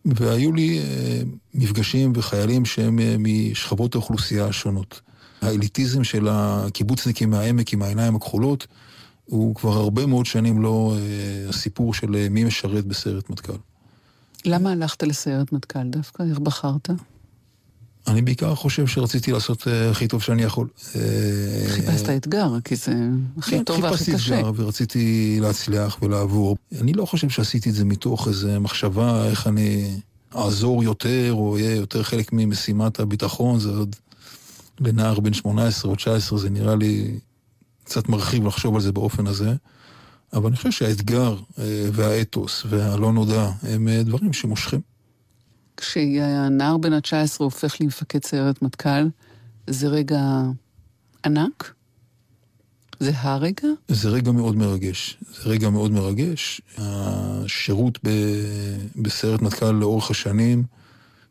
[0.05, 1.23] והיו לי אה,
[1.55, 5.01] מפגשים וחיילים שהם משכבות האוכלוסייה השונות.
[5.43, 8.67] האליטיזם של הקיבוצניקים מהעמק עם העיניים הכחולות,
[9.25, 13.53] הוא כבר הרבה מאוד שנים לא אה, הסיפור של אה, מי משרת בסיירת מטכ"ל.
[14.45, 16.23] למה הלכת לסיירת מטכ"ל דווקא?
[16.31, 16.91] איך בחרת?
[18.07, 20.69] אני בעיקר חושב שרציתי לעשות אה, הכי טוב שאני יכול.
[21.69, 22.93] חיפשת אתגר, כי זה
[23.39, 24.13] הכי כן, טוב והכי קשה.
[24.13, 26.57] חיפשתי אתגר ורציתי להצליח ולעבור.
[26.81, 29.97] אני לא חושב שעשיתי את זה מתוך איזו מחשבה איך אני
[30.37, 33.97] אעזור יותר, או אהיה יותר חלק ממשימת הביטחון, זה עוד
[34.81, 37.19] לנער בן 18 או 19, זה נראה לי
[37.85, 39.55] קצת מרחיב לחשוב על זה באופן הזה,
[40.33, 44.81] אבל אני חושב שהאתגר אה, והאתוס והלא נודע הם אה, דברים שמושכים.
[45.77, 49.09] כשהנער בן ה-19 הופך למפקד סיירת מטכ"ל,
[49.67, 50.21] זה רגע
[51.27, 51.75] ענק?
[53.01, 53.69] זה הרגע?
[53.89, 55.19] זה רגע מאוד מרגש.
[55.35, 56.61] זה רגע מאוד מרגש.
[56.79, 58.09] השירות ב...
[58.97, 60.65] בסיירת מטכ"ל לאורך השנים,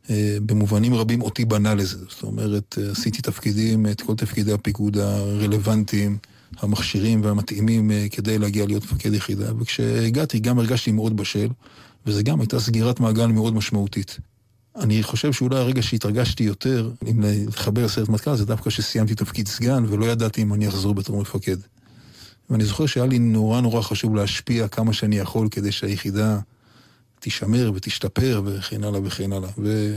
[0.10, 1.98] אה, במובנים רבים אותי בנה לזה.
[1.98, 6.18] זאת אומרת, עשיתי תפקידים, את כל תפקידי הפיקוד הרלוונטיים.
[6.60, 9.52] המכשירים והמתאימים אה, כדי להגיע להיות מפקד יחידה.
[9.60, 11.48] וכשהגעתי גם הרגשתי מאוד בשל,
[12.06, 14.18] וזה גם הייתה סגירת מעגל מאוד משמעותית.
[14.76, 19.84] אני חושב שאולי הרגע שהתרגשתי יותר, אם לחבר לסרט מטכ"ל, זה דווקא שסיימתי תפקיד סגן
[19.88, 21.58] ולא ידעתי אם אני אחזור בתור מפקד.
[22.50, 26.40] ואני זוכר שהיה לי נורא נורא חשוב להשפיע כמה שאני יכול כדי שהיחידה
[27.20, 29.50] תישמר ותשתפר וכן הלאה וכן הלאה.
[29.58, 29.96] ו...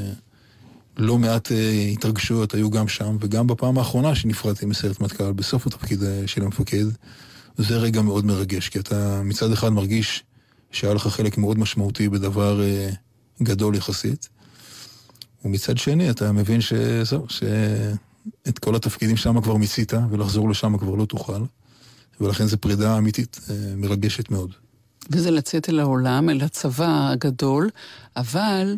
[0.97, 6.03] לא מעט אה, התרגשויות היו גם שם, וגם בפעם האחרונה שנפרדתי מסיירת מטכ"ל, בסוף התפקיד
[6.03, 6.85] אה, של המפקד,
[7.57, 10.25] זה רגע מאוד מרגש, כי אתה מצד אחד מרגיש
[10.71, 12.91] שהיה לך חלק מאוד משמעותי בדבר אה,
[13.43, 14.29] גדול יחסית,
[15.45, 21.05] ומצד שני אתה מבין שזהו, שאת כל התפקידים שם כבר מיצית, ולחזור לשם כבר לא
[21.05, 21.45] תוכל,
[22.21, 23.41] ולכן זו פרידה אמיתית
[23.77, 24.53] מרגשת מאוד.
[25.11, 27.71] וזה לצאת אל העולם, אל הצבא הגדול,
[28.17, 28.77] אבל...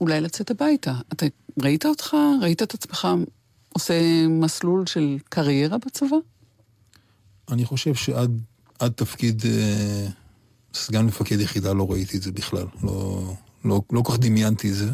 [0.00, 0.94] אולי לצאת הביתה.
[1.12, 1.26] אתה
[1.62, 3.08] ראית אותך, ראית את עצמך
[3.68, 6.16] עושה מסלול של קריירה בצבא?
[7.50, 10.06] אני חושב שעד תפקיד אה,
[10.74, 12.66] סגן מפקד יחידה לא ראיתי את זה בכלל.
[12.82, 13.34] לא,
[13.64, 14.90] לא, לא כך דמיינתי את זה.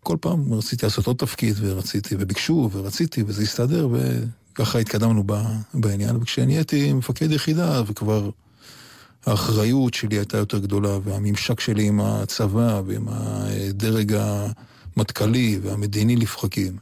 [0.00, 5.24] כל פעם רציתי לעשות עוד תפקיד, ורציתי, וביקשו, ורציתי, וזה הסתדר, וככה התקדמנו
[5.74, 6.16] בעניין.
[6.16, 8.30] וכשנהייתי מפקד יחידה, וכבר
[9.26, 14.16] האחריות שלי הייתה יותר גדולה, והממשק שלי עם הצבא ועם הדרג
[14.96, 16.76] המטכ"לי והמדיני לפחקים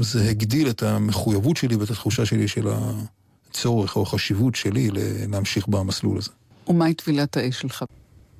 [0.00, 2.68] זה הגדיל את המחויבות שלי ואת התחושה שלי של
[3.50, 4.90] הצורך או החשיבות שלי
[5.28, 6.30] להמשיך במסלול הזה.
[6.68, 7.84] ומהי טבילת האש שלך?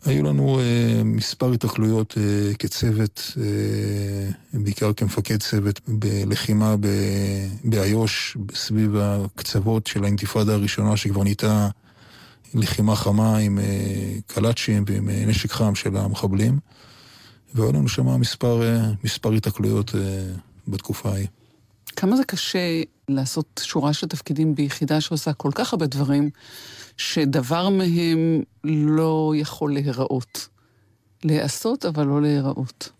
[0.04, 3.38] היו לנו uh, מספר התקלויות uh, כצוות, uh,
[4.52, 6.74] בעיקר כמפקד צוות בלחימה
[7.64, 11.68] באיו"ש, סביב הקצוות של האינתיפאדה הראשונה שכבר נהייתה
[12.54, 13.62] לחימה חמה עם uh,
[14.26, 16.58] קלאצ'ים ועם uh, נשק חם של המחבלים.
[17.54, 19.94] והיו לנו שם מספר, uh, מספר התקלויות
[20.68, 21.26] בתקופה ההיא.
[21.96, 26.30] כמה זה קשה לעשות שורה של תפקידים ביחידה שעושה כל כך הרבה דברים,
[26.96, 30.48] שדבר מהם לא יכול להיראות.
[31.24, 32.90] להיעשות, אבל לא להיראות.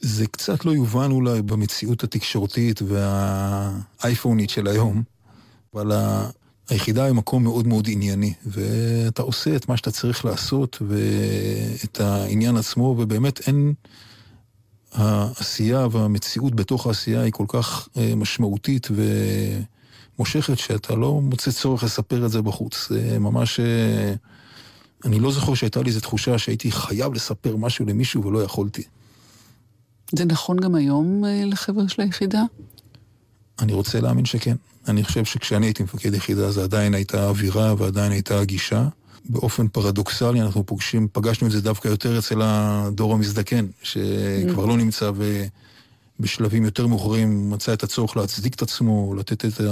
[0.00, 5.02] זה קצת לא יובן אולי במציאות התקשורתית והאייפונית של היום,
[5.74, 5.92] אבל
[6.68, 12.56] היחידה היא מקום מאוד מאוד ענייני, ואתה עושה את מה שאתה צריך לעשות, ואת העניין
[12.56, 13.74] עצמו, ובאמת אין...
[14.92, 18.88] העשייה והמציאות בתוך העשייה היא כל כך אה, משמעותית
[20.18, 22.88] ומושכת, שאתה לא מוצא צורך לספר את זה בחוץ.
[22.90, 23.60] זה ממש...
[23.60, 24.14] אה,
[25.04, 28.82] אני לא זוכר שהייתה לי איזו תחושה שהייתי חייב לספר משהו למישהו ולא יכולתי.
[30.12, 32.42] זה נכון גם היום אה, לחבר'ה של היחידה?
[33.58, 34.56] אני רוצה להאמין שכן.
[34.88, 38.88] אני חושב שכשאני הייתי מפקד יחידה זה עדיין הייתה אווירה ועדיין הייתה הגישה.
[39.28, 45.10] באופן פרדוקסלי אנחנו פוגשים, פגשנו את זה דווקא יותר אצל הדור המזדקן, שכבר לא נמצא
[46.18, 49.64] ובשלבים יותר מאוחרים מצא את הצורך להצדיק את עצמו, לתת את ה...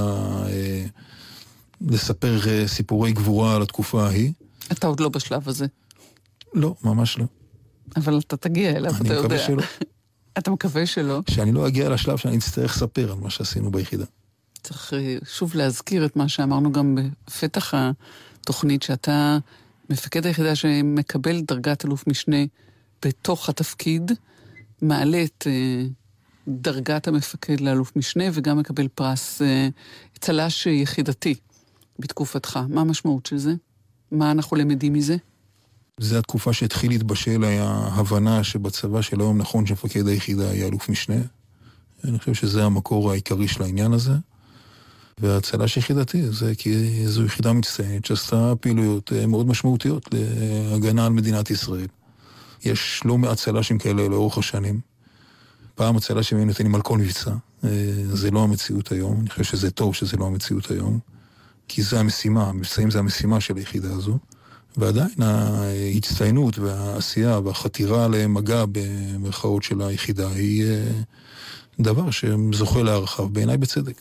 [0.49, 0.85] אה,
[1.81, 4.33] לספר אה, סיפורי גבורה על התקופה ההיא.
[4.73, 5.67] אתה עוד לא בשלב הזה.
[6.55, 7.25] לא, ממש לא.
[7.97, 9.15] אבל אתה תגיע אליו, אתה יודע.
[9.15, 9.63] אני מקווה שלא.
[10.39, 11.21] אתה מקווה שלא?
[11.31, 14.05] שאני לא אגיע לשלב שאני אצטרך לספר על מה שעשינו ביחידה.
[14.67, 17.75] צריך אה, שוב להזכיר את מה שאמרנו גם בפתח
[18.41, 19.39] תוכנית שאתה
[19.91, 22.37] מפקד היחידה שמקבל דרגת אלוף משנה
[23.05, 24.13] בתוך התפקיד,
[24.83, 25.91] מעלה את uh,
[26.49, 31.35] דרגת המפקד לאלוף משנה וגם מקבל פרס uh, צל"ש יחידתי
[31.99, 32.59] בתקופתך.
[32.69, 33.55] מה המשמעות של זה?
[34.11, 35.17] מה אנחנו למדים מזה?
[36.01, 41.21] זו התקופה שהתחיל להתבשל ההבנה שבצבא של היום נכון שמפקד היחידה יהיה אלוף משנה.
[42.05, 44.13] אני חושב שזה המקור העיקרי של העניין הזה.
[45.21, 51.51] והצל"ש יחידתי, זה כי זו יחידה מצטיינת שעשתה פעילויות אה, מאוד משמעותיות להגנה על מדינת
[51.51, 51.87] ישראל.
[52.65, 54.81] יש לא מעט צל"שים כאלה לאורך השנים.
[55.75, 57.31] פעם הצל"שים היו נותנים על כל מבצע.
[57.65, 57.71] אה,
[58.13, 60.99] זה לא המציאות היום, אני חושב שזה טוב שזה לא המציאות היום.
[61.69, 64.19] כי זה המשימה, המבצעים זה המשימה של היחידה הזו.
[64.77, 70.91] ועדיין ההצטיינות והעשייה והחתירה למגע במרכאות של היחידה היא אה,
[71.81, 73.97] דבר שזוכה להערכה, בעיניי בצדק.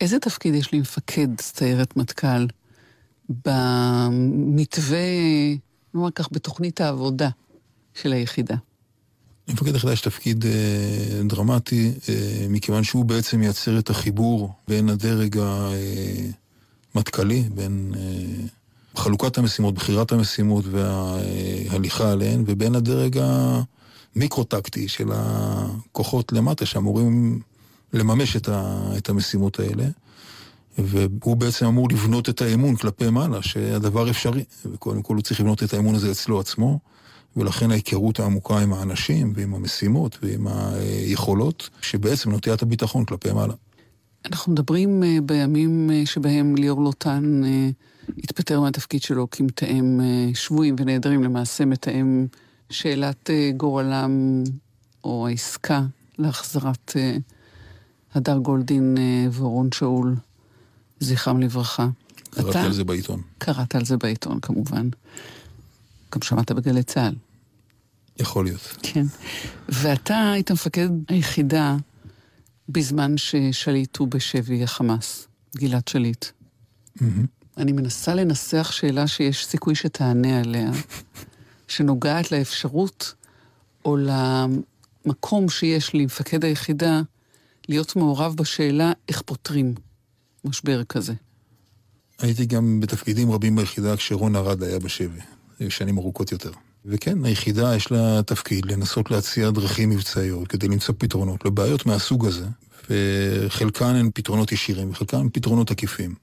[0.00, 2.46] איזה תפקיד יש לי מפקד סיירת מטכ"ל
[3.28, 4.98] במתווה,
[5.94, 7.28] נאמר כך, בתוכנית העבודה
[7.94, 8.54] של היחידה?
[9.48, 15.38] למפקד היחידה יש תפקיד אה, דרמטי, אה, מכיוון שהוא בעצם מייצר את החיבור בין הדרג
[16.94, 18.46] המטכ"לי, בין אה,
[18.96, 23.20] חלוקת המשימות, בחירת המשימות וההליכה עליהן, ובין הדרג
[24.16, 27.40] המיקרו-טקטי של הכוחות למטה, שאמורים
[27.92, 29.84] לממש את, ה, את המשימות האלה.
[30.78, 34.44] והוא בעצם אמור לבנות את האמון כלפי מעלה, שהדבר אפשרי.
[34.72, 36.78] וקודם כל הוא צריך לבנות את האמון הזה אצלו עצמו,
[37.36, 43.54] ולכן ההיכרות העמוקה עם האנשים ועם המשימות ועם היכולות, שבעצם נוטה את הביטחון כלפי מעלה.
[44.24, 47.68] אנחנו מדברים אה, בימים אה, שבהם ליאור לוטן אה,
[48.18, 50.00] התפטר מהתפקיד שלו כמתאם
[50.34, 52.26] שבויים ונעדרים, למעשה מתאם
[52.70, 54.42] שאלת גורלם
[55.04, 55.82] או העסקה
[56.18, 56.92] להחזרת
[58.16, 60.16] הדר גולדין אה, ואורון שאול,
[61.00, 61.88] זכרם לברכה.
[62.30, 62.62] קראתי אתה...
[62.62, 63.22] על זה בעיתון.
[63.38, 64.88] קראת על זה בעיתון, כמובן.
[66.14, 67.14] גם שמעת בגלי צה"ל.
[68.18, 68.76] יכול להיות.
[68.82, 69.06] כן.
[69.68, 71.76] ואתה היית מפקד היחידה
[72.68, 76.24] בזמן ששליט הוא בשבי החמאס, גלעד שליט.
[76.24, 77.02] Mm-hmm.
[77.56, 80.70] אני מנסה לנסח שאלה שיש סיכוי שתענה עליה,
[81.68, 83.14] שנוגעת לאפשרות
[83.84, 87.00] או למקום שיש למפקד היחידה
[87.68, 89.74] להיות מעורב בשאלה איך פותרים
[90.44, 91.14] משבר כזה.
[92.18, 95.20] הייתי גם בתפקידים רבים ביחידה כשרון ארד היה בשבי,
[95.68, 96.50] שנים ארוכות יותר.
[96.84, 102.46] וכן, היחידה יש לה תפקיד לנסות להציע דרכים מבצעיות כדי למצוא פתרונות לבעיות מהסוג הזה,
[102.90, 106.14] וחלקן הן פתרונות ישירים וחלקן הן פתרונות עקיפים.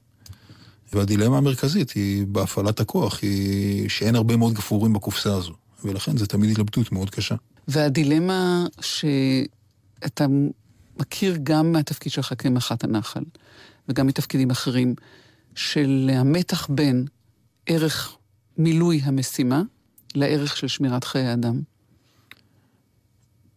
[0.92, 5.52] והדילמה המרכזית היא בהפעלת הכוח, היא שאין הרבה מאוד גפורים בקופסה הזו,
[5.84, 7.34] ולכן זו תמיד התלבטות מאוד קשה.
[7.68, 10.26] והדילמה שאתה
[11.00, 13.24] מכיר גם מהתפקיד שלך כמח"ט הנחל,
[13.88, 14.94] וגם מתפקידים אחרים,
[15.54, 17.04] של המתח בין
[17.66, 18.16] ערך
[18.58, 19.62] מילוי המשימה
[20.14, 21.60] לערך של שמירת חיי אדם?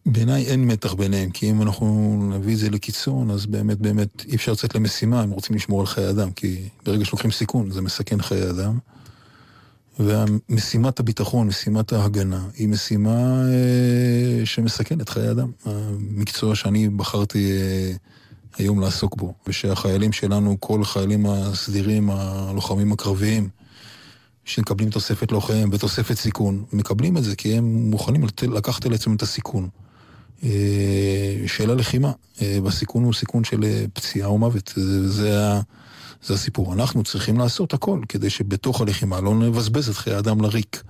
[0.05, 4.35] בעיניי אין מתח ביניהם, כי אם אנחנו נביא את זה לקיצון, אז באמת באמת אי
[4.35, 8.21] אפשר לצאת למשימה אם רוצים לשמור על חיי אדם, כי ברגע שלוקחים סיכון זה מסכן
[8.21, 8.79] חיי אדם.
[9.99, 15.51] ומשימת הביטחון, משימת ההגנה, היא משימה אה, שמסכנת חיי אדם.
[15.65, 17.91] המקצוע שאני בחרתי אה,
[18.57, 23.49] היום לעסוק בו, ושהחיילים שלנו, כל החיילים הסדירים, הלוחמים הקרביים,
[24.45, 29.21] שמקבלים תוספת לוחם ותוספת סיכון, מקבלים את זה כי הם מוכנים לקחת על עצמם את
[29.21, 29.69] הסיכון.
[30.43, 34.73] אה, של הלחימה, אה, והסיכון הוא סיכון של פציעה או מוות.
[34.75, 35.59] זה, זה,
[36.23, 36.73] זה הסיפור.
[36.73, 40.83] אנחנו צריכים לעשות הכל כדי שבתוך הלחימה לא נבזבז את חיי האדם לריק.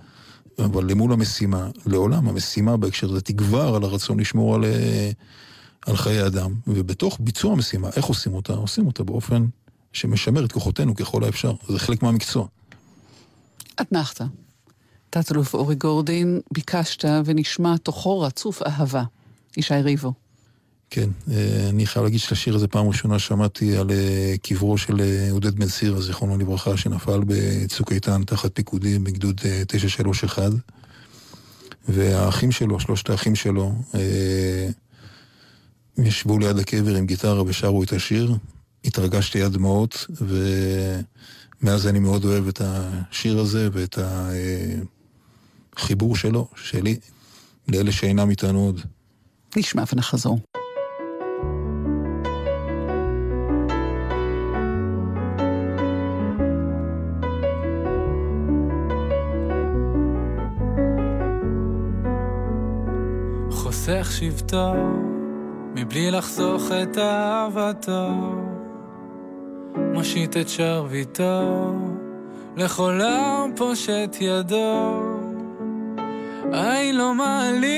[0.59, 4.65] אבל למול המשימה, לעולם המשימה בהקשר הזה תגבר על הרצון לשמור על,
[5.85, 8.53] על חיי אדם, ובתוך ביצוע המשימה, איך עושים אותה?
[8.53, 9.45] עושים אותה באופן
[9.93, 11.53] שמשמר את כוחותינו ככל האפשר.
[11.67, 12.47] זה חלק מהמקצוע.
[13.81, 14.25] אתנחתא.
[15.09, 19.03] תת-אלוף אורי גורדין, ביקשת ונשמע תוכו רצוף אהבה.
[19.57, 20.13] ישי ריבו.
[20.89, 25.27] כן, אה, אני חייב להגיד שלשיר הזה פעם ראשונה שמעתי על אה, קברו של אה,
[25.31, 30.51] עודד בן סירה, זיכרונו לברכה, שנפל בצוק איתן תחת פיקודי בגדוד 931.
[31.89, 33.73] והאחים שלו, שלושת האחים שלו,
[35.97, 38.35] ישבו ליד הקבר עם גיטרה ושרו את השיר.
[38.85, 40.05] התרגשתי עד דמעות,
[41.61, 43.99] ומאז אני מאוד אוהב את השיר הזה ואת
[45.77, 46.99] החיבור שלו, שלי,
[47.67, 48.81] לאלה שאינם איתנו עוד.
[49.55, 50.39] נשמע ונחזור.
[64.07, 64.73] חוסך שבטו
[65.75, 68.09] מבלי לחסוך את אהבתו.
[69.93, 71.73] מושיט את שרביטו
[72.57, 75.01] לכל העם פושט ידו.
[76.53, 77.71] איי לא מעלים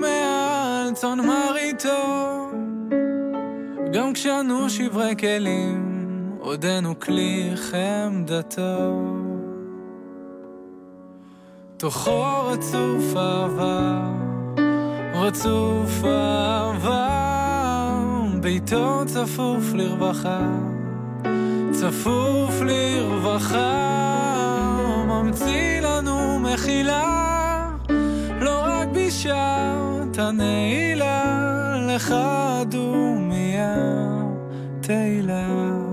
[0.00, 2.50] מעל צאן מרעיתו.
[3.92, 6.06] גם כשאנו שברי כלים
[6.40, 9.02] עודנו כלי חמדתו.
[11.76, 14.16] תוכו רצוף אהבה
[15.20, 17.08] רצוף אהבה
[18.40, 20.40] ביתו צפוף לרווחה,
[21.70, 23.72] צפוף לרווחה,
[25.08, 27.70] ממציא לנו מחילה,
[28.40, 31.24] לא רק בשעת הנעילה,
[31.88, 32.14] לך
[32.68, 33.76] דומיה
[34.80, 35.85] תהילה.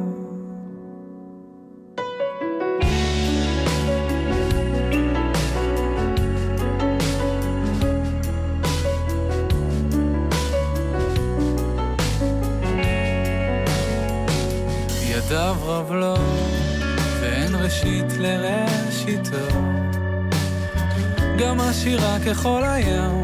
[21.83, 23.23] גם השירה ככל הים,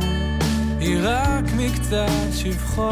[0.79, 2.91] היא רק מקצת שבחו.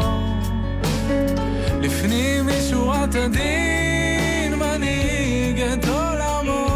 [1.80, 6.66] לפנים משורת הדין מנהיג את עולמו,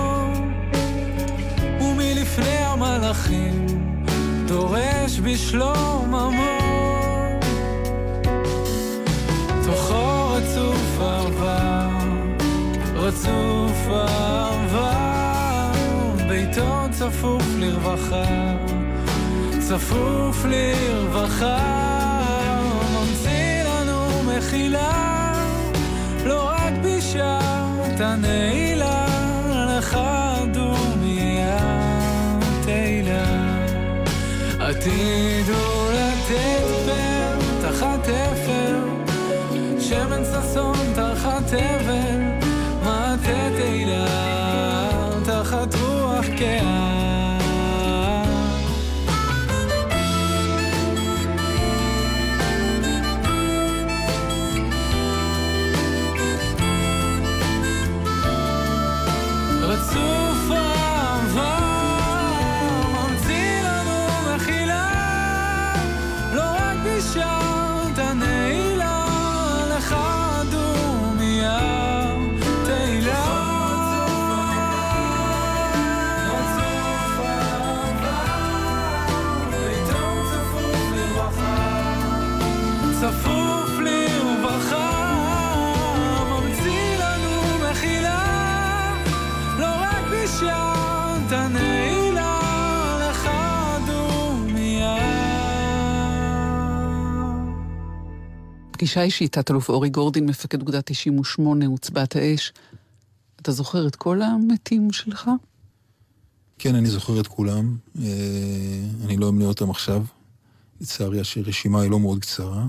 [1.81, 3.67] ומלפני המלאכים
[4.47, 6.59] דורש בשלום עמו.
[9.65, 11.89] תוכו רצוף עבר
[12.95, 14.93] רצוף אהבה,
[16.29, 18.25] ביתו צפוף לרווחה,
[19.73, 21.59] צפוף לרווחה,
[22.93, 25.35] ממציא לנו מחילה,
[26.25, 29.07] לא רק בשעת הנעילה,
[29.51, 29.99] לך
[30.53, 31.59] דומיה
[32.65, 33.25] תהילה.
[34.61, 38.85] עתידו לתת פר תחת אפר,
[39.81, 42.02] שמן ששון תחת תבל,
[83.03, 84.89] צפוף לרווחה,
[86.31, 88.25] ממציא לנו מחילה,
[89.59, 92.41] לא רק בשעת הנעילה,
[93.01, 93.31] לך
[93.87, 94.97] דומיה.
[98.73, 102.53] פגישה אישית, תת-אלוף אורי גורדין, מפקד אוגדה 98, עוצבת האש.
[103.41, 105.31] אתה זוכר את כל המתים שלך?
[106.59, 107.77] כן, אני זוכר את כולם.
[108.03, 108.05] אה,
[109.05, 110.05] אני לא אמנה אותם עכשיו.
[110.81, 112.67] לצערי הרשימה היא לא מאוד קצרה.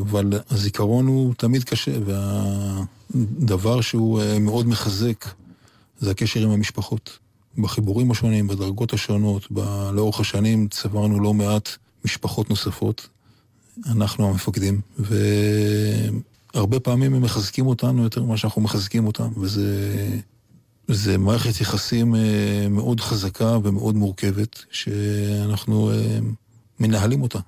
[0.00, 5.24] אבל הזיכרון הוא תמיד קשה, והדבר שהוא מאוד מחזק
[6.00, 7.18] זה הקשר עם המשפחות.
[7.58, 9.60] בחיבורים השונים, בדרגות השונות, ב...
[9.94, 11.68] לאורך השנים צברנו לא מעט
[12.04, 13.08] משפחות נוספות,
[13.86, 14.80] אנחנו המפקדים,
[16.54, 20.08] והרבה פעמים הם מחזקים אותנו יותר ממה שאנחנו מחזקים אותם, וזה
[20.88, 26.18] זה מערכת יחסים אה, מאוד חזקה ומאוד מורכבת, שאנחנו אה,
[26.80, 27.38] מנהלים אותה.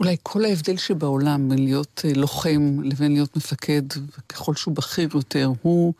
[0.00, 3.82] אולי כל ההבדל שבעולם בין להיות אה, לוחם לבין להיות מפקד,
[4.18, 5.94] וככל שהוא בכיר יותר, הוא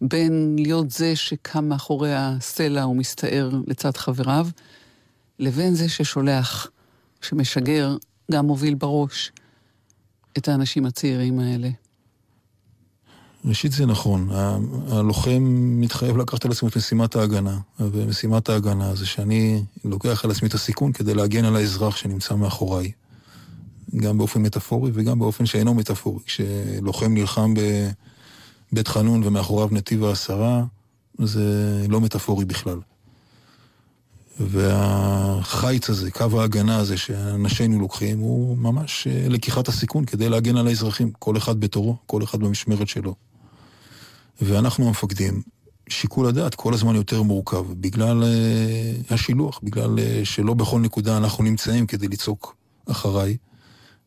[0.00, 4.48] בין להיות זה שקם מאחורי הסלע ומסתער לצד חבריו,
[5.38, 6.66] לבין זה ששולח,
[7.20, 7.96] שמשגר,
[8.30, 9.32] גם מוביל בראש
[10.38, 11.68] את האנשים הצעירים האלה.
[13.44, 14.28] ראשית זה נכון,
[14.88, 15.42] הלוחם
[15.80, 20.54] מתחייב לקחת על עצמו את משימת ההגנה, ומשימת ההגנה זה שאני לוקח על עצמי את
[20.54, 22.92] הסיכון כדי להגן על האזרח שנמצא מאחוריי.
[23.96, 26.20] גם באופן מטאפורי וגם באופן שאינו מטאפורי.
[26.24, 27.54] כשלוחם נלחם
[28.72, 30.64] בבית חנון ומאחוריו נתיב העשרה,
[31.18, 32.78] זה לא מטאפורי בכלל.
[34.40, 40.66] והחיץ הזה, קו ההגנה הזה שאנשינו לוקחים, הוא ממש אה, לקיחת הסיכון כדי להגן על
[40.66, 43.14] האזרחים, כל אחד בתורו, כל אחד במשמרת שלו.
[44.40, 45.42] ואנחנו המפקדים,
[45.88, 51.44] שיקול הדעת כל הזמן יותר מורכב, בגלל uh, השילוח, בגלל uh, שלא בכל נקודה אנחנו
[51.44, 53.36] נמצאים כדי לצעוק אחריי.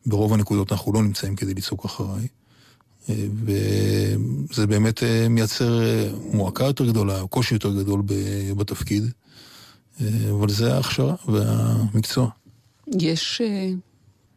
[0.06, 2.26] ברוב הנקודות אנחנו לא נמצאים כדי לצעוק אחריי.
[3.08, 3.26] אה,
[4.50, 8.02] וזה באמת אה, מייצר אה, מועקה יותר גדולה, קושי יותר גדול
[8.56, 9.04] בתפקיד,
[10.30, 12.30] אבל זה ההכשרה והמקצוע.
[13.00, 13.40] יש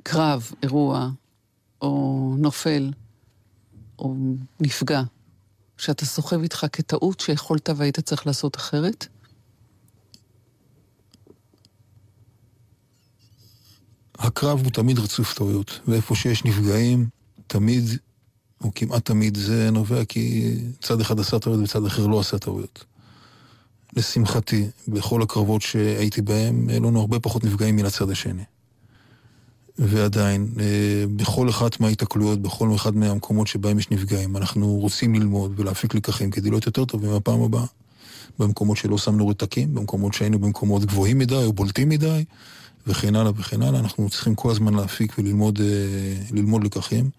[0.04, 1.10] קרב, אירוע,
[1.82, 2.92] או נופל,
[4.00, 4.16] או
[4.60, 5.02] נפגע,
[5.78, 9.08] שאתה סוחב איתך כטעות שיכולת והיית צריך לעשות אחרת?
[14.20, 17.08] הקרב הוא תמיד רצוף טעויות, ואיפה שיש נפגעים,
[17.48, 17.84] תמיד,
[18.64, 22.84] או כמעט תמיד, זה נובע כי צד אחד עשה טעויות וצד אחר לא עשה טעויות.
[23.96, 28.44] לשמחתי, בכל הקרבות שהייתי בהם, היו לנו הרבה פחות נפגעים מן הצד השני.
[29.78, 35.96] ועדיין, אה, בכל אחת מההיתקלויות, בכל אחד מהמקומות שבהם יש נפגעים, אנחנו רוצים ללמוד ולהפיק
[35.96, 37.66] לקחים כדי להיות יותר טובים בפעם הבאה.
[38.40, 42.24] במקומות שלא שמנו רתקים, במקומות שהיינו במקומות גבוהים מדי או בולטים מדי,
[42.88, 43.80] וכן הלאה וכן הלאה.
[43.80, 47.10] אנחנו צריכים כל הזמן להפיק וללמוד אה, לקחים.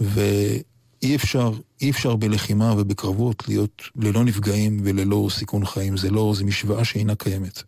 [0.00, 5.96] ואי אפשר, אי אפשר בלחימה ובקרבות להיות ללא נפגעים וללא סיכון חיים.
[5.96, 7.62] זה לא, זו משוואה שאינה קיימת.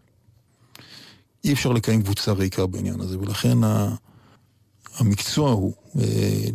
[1.45, 3.59] אי אפשר לקיים קבוצה ריקה בעניין הזה, ולכן
[4.99, 6.05] המקצוע הוא אה,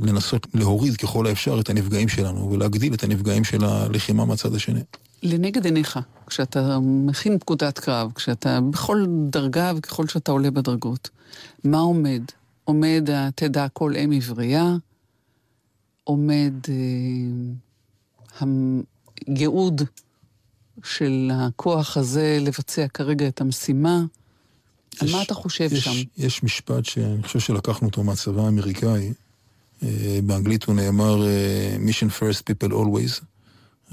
[0.01, 4.81] לנסות להוריד ככל האפשר את הנפגעים שלנו ולהגדיל את הנפגעים של הלחימה מהצד השני.
[5.23, 11.09] לנגד עיניך, כשאתה מכין פקודת קרב, כשאתה בכל דרגה וככל שאתה עולה בדרגות,
[11.63, 12.21] מה עומד?
[12.63, 14.75] עומד תדע כל אם עברייה,
[16.03, 18.45] עומד אה,
[19.27, 19.81] הייעוד
[20.83, 24.03] של הכוח הזה לבצע כרגע את המשימה.
[24.93, 25.91] יש, על מה אתה חושב יש, שם?
[26.17, 29.13] יש משפט שאני חושב שלקחנו אותו מהצבא האמריקאי.
[29.83, 33.21] אה, באנגלית הוא נאמר אה, Mission first, people always.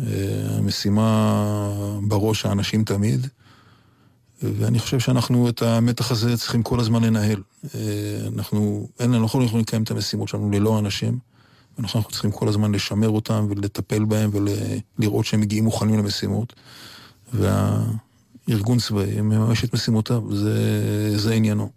[0.06, 3.26] אה, המשימה בראש האנשים תמיד,
[4.42, 7.42] ואני חושב שאנחנו את המתח הזה צריכים כל הזמן לנהל.
[7.74, 7.80] אה,
[8.36, 11.18] אנחנו, אין, אנחנו לא יכולים לקיים את המשימות שלנו ללא אנשים,
[11.78, 14.30] ואנחנו צריכים כל הזמן לשמר אותם ולטפל בהם
[14.98, 16.52] ולראות שהם מגיעים מוכנים למשימות.
[17.32, 21.70] והארגון צבאי מממש את משימותיו, זה, זה עניינו.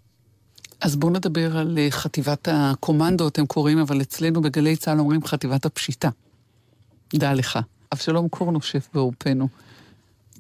[0.82, 5.66] אז בואו נדבר על אה, חטיבת הקומנדו, אתם קוראים, אבל אצלנו בגלי צה"ל אומרים חטיבת
[5.66, 6.10] הפשיטה.
[7.14, 7.60] דע לך.
[7.94, 9.48] אבשלום קורנו שף בעורפנו.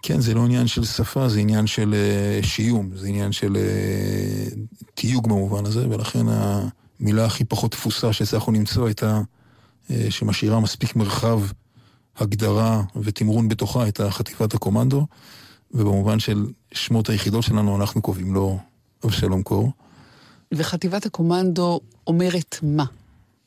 [0.01, 1.95] כן, זה לא עניין של שפה, זה עניין של
[2.41, 4.57] uh, שיום, זה עניין של uh,
[4.93, 6.25] תיוג במובן הזה, ולכן
[6.99, 9.21] המילה הכי פחות תפוסה שהצלחנו למצוא הייתה
[9.87, 11.41] uh, שמשאירה מספיק מרחב
[12.17, 15.07] הגדרה ותמרון בתוכה את חטיבת הקומנדו,
[15.71, 18.59] ובמובן של שמות היחידות שלנו אנחנו קובעים לו
[19.05, 19.71] אבשלום קור.
[20.53, 22.85] וחטיבת הקומנדו אומרת מה?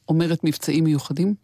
[0.09, 1.35] אומרת מבצעים מיוחדים?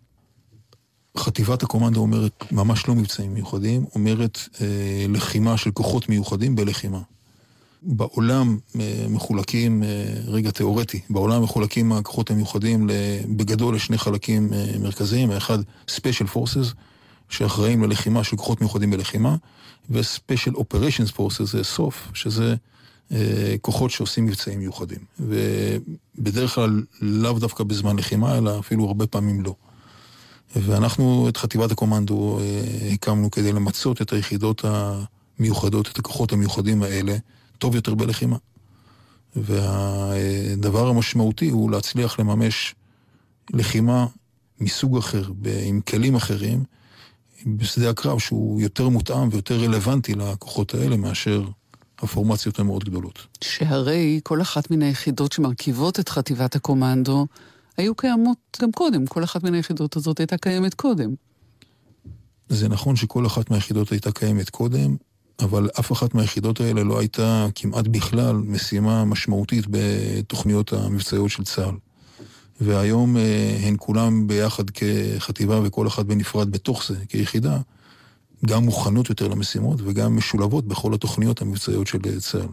[1.16, 7.00] חטיבת הקומנדו אומרת ממש לא מבצעים מיוחדים, אומרת אה, לחימה של כוחות מיוחדים בלחימה.
[7.82, 9.88] בעולם אה, מחולקים, אה,
[10.26, 12.90] רגע תיאורטי, בעולם מחולקים הכוחות המיוחדים
[13.28, 16.74] בגדול לשני חלקים אה, מרכזיים, האחד Special Forces,
[17.28, 19.36] שאחראים ללחימה של כוחות מיוחדים בלחימה,
[19.90, 22.54] ו-Special Operations Forces זה סוף, שזה
[23.12, 24.98] אה, כוחות שעושים מבצעים מיוחדים.
[25.20, 29.54] ובדרך כלל לאו דווקא בזמן לחימה, אלא אפילו הרבה פעמים לא.
[30.56, 37.16] ואנחנו את חטיבת הקומנדו אה, הקמנו כדי למצות את היחידות המיוחדות, את הכוחות המיוחדים האלה,
[37.58, 38.36] טוב יותר בלחימה.
[39.36, 42.74] והדבר המשמעותי הוא להצליח לממש
[43.50, 44.06] לחימה
[44.60, 45.24] מסוג אחר,
[45.64, 46.64] עם כלים אחרים,
[47.46, 51.44] בשדה הקרב שהוא יותר מותאם ויותר רלוונטי לכוחות האלה מאשר
[51.98, 53.26] הפורמציות המאוד גדולות.
[53.40, 57.26] שהרי כל אחת מן היחידות שמרכיבות את חטיבת הקומנדו
[57.76, 61.14] היו קיימות גם קודם, כל אחת מן היחידות הזאת הייתה קיימת קודם.
[62.48, 64.96] זה נכון שכל אחת מהיחידות הייתה קיימת קודם,
[65.40, 71.74] אבל אף אחת מהיחידות האלה לא הייתה כמעט בכלל משימה משמעותית בתוכניות המבצעיות של צה"ל.
[72.60, 77.58] והיום אה, הן כולן ביחד כחטיבה וכל אחת בנפרד בתוך זה, כיחידה,
[78.46, 82.48] גם מוכנות יותר למשימות וגם משולבות בכל התוכניות המבצעיות של צה"ל.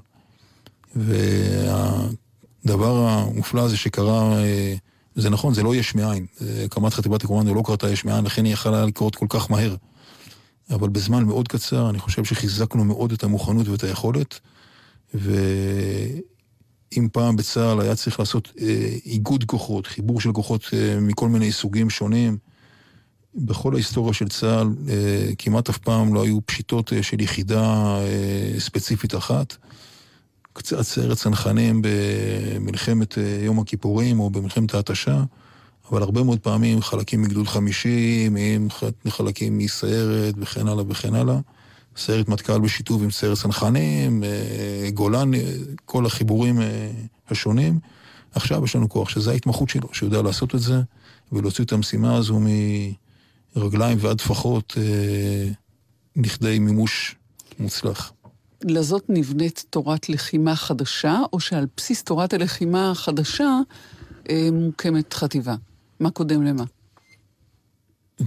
[2.66, 4.76] והדבר המופלא הזה שקרה, אה,
[5.16, 6.26] זה נכון, זה לא יש מאין.
[6.66, 9.76] הקמת חטיבת הקומנדו לא קרתה יש מאין, לכן היא יכלה לקרות כל כך מהר.
[10.70, 14.40] אבל בזמן מאוד קצר אני חושב שחיזקנו מאוד את המוכנות ואת היכולת,
[15.14, 15.30] ואם
[17.12, 21.90] פעם בצה"ל היה צריך לעשות אה, איגוד כוחות, חיבור של כוחות אה, מכל מיני סוגים
[21.90, 22.38] שונים,
[23.36, 28.60] בכל ההיסטוריה של צה"ל אה, כמעט אף פעם לא היו פשיטות אה, של יחידה אה,
[28.60, 29.56] ספציפית אחת.
[30.54, 35.24] קצת סיירת צנחנים במלחמת יום הכיפורים או במלחמת ההתשה,
[35.92, 38.38] אבל הרבה מאוד פעמים חלקים מגדוד 50,
[39.10, 41.40] חלקים מסיירת וכן הלאה וכן הלאה.
[41.98, 44.24] סיירת מטכ"ל בשיתוף עם סיירת צנחנים,
[44.94, 45.32] גולן,
[45.86, 46.60] כל החיבורים
[47.30, 47.80] השונים.
[48.36, 50.82] עכשיו יש לנו כוח שזה ההתמחות שלו, שיודע לעשות את זה
[51.32, 52.48] ולהוציא את המשימה הזו מ...
[53.56, 55.50] רגליים ועד טפחות אה,
[56.16, 57.16] לכדי מימוש
[57.60, 58.14] מוצלח.
[58.64, 63.50] לזאת נבנית תורת לחימה חדשה, או שעל בסיס תורת הלחימה החדשה
[64.30, 65.56] אה, מוקמת חטיבה?
[66.00, 66.64] מה קודם למה?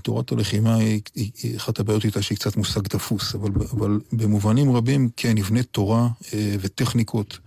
[0.03, 4.77] תורת הלחימה היא, היא, היא אחת הבעיות איתה שהיא קצת מושג תפוס, אבל, אבל במובנים
[4.77, 7.39] רבים כן נבנית תורה אה, וטכניקות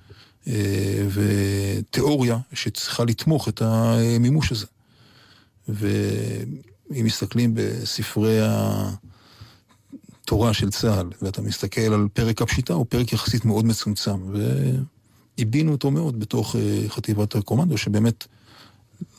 [0.48, 4.66] אה, ותיאוריה שצריכה לתמוך את המימוש הזה.
[5.70, 5.88] ו...
[6.96, 8.40] אם מסתכלים בספרי
[10.28, 14.18] התורה של צה"ל, ואתה מסתכל על פרק הפשיטה, הוא פרק יחסית מאוד מצומצם,
[15.38, 18.26] והבינו אותו מאוד בתוך אה, חטיבת הקומנדו, שבאמת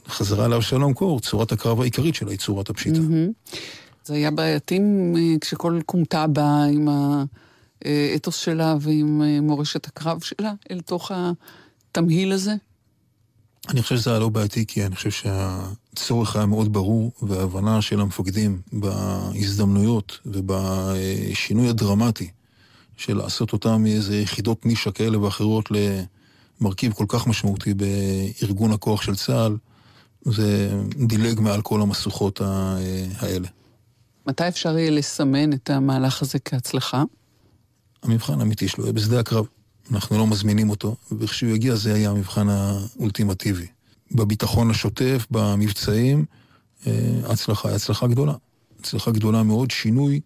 [0.08, 2.98] חזרה לאבשלום קור, צורת הקרב העיקרית שלה היא צורת הפשיטה.
[4.04, 4.78] זה היה בעייתי
[5.16, 6.88] אה, כשכל כומתה באה עם
[7.84, 12.54] האתוס שלה ועם אה, מורשת הקרב שלה אל תוך התמהיל הזה?
[13.68, 18.00] אני חושב שזה היה לא בעייתי, כי אני חושב שהצורך היה מאוד ברור, וההבנה של
[18.00, 22.30] המפקדים בהזדמנויות ובשינוי הדרמטי
[22.96, 25.68] של לעשות אותם מאיזה יחידות נישה כאלה ואחרות
[26.60, 29.56] למרכיב כל כך משמעותי בארגון הכוח של צה"ל,
[30.24, 32.40] זה דילג מעל כל המשוכות
[33.18, 33.48] האלה.
[34.26, 37.02] מתי אפשר יהיה לסמן את המהלך הזה כהצלחה?
[38.02, 39.46] המבחן האמיתי שלו יהיה בשדה הקרב.
[39.92, 43.66] אנחנו לא מזמינים אותו, וכשהוא יגיע זה היה המבחן האולטימטיבי.
[44.12, 46.24] בביטחון השוטף, במבצעים,
[46.86, 46.92] אה,
[47.24, 48.34] הצלחה, הצלחה גדולה.
[48.80, 50.20] הצלחה גדולה מאוד, שינוי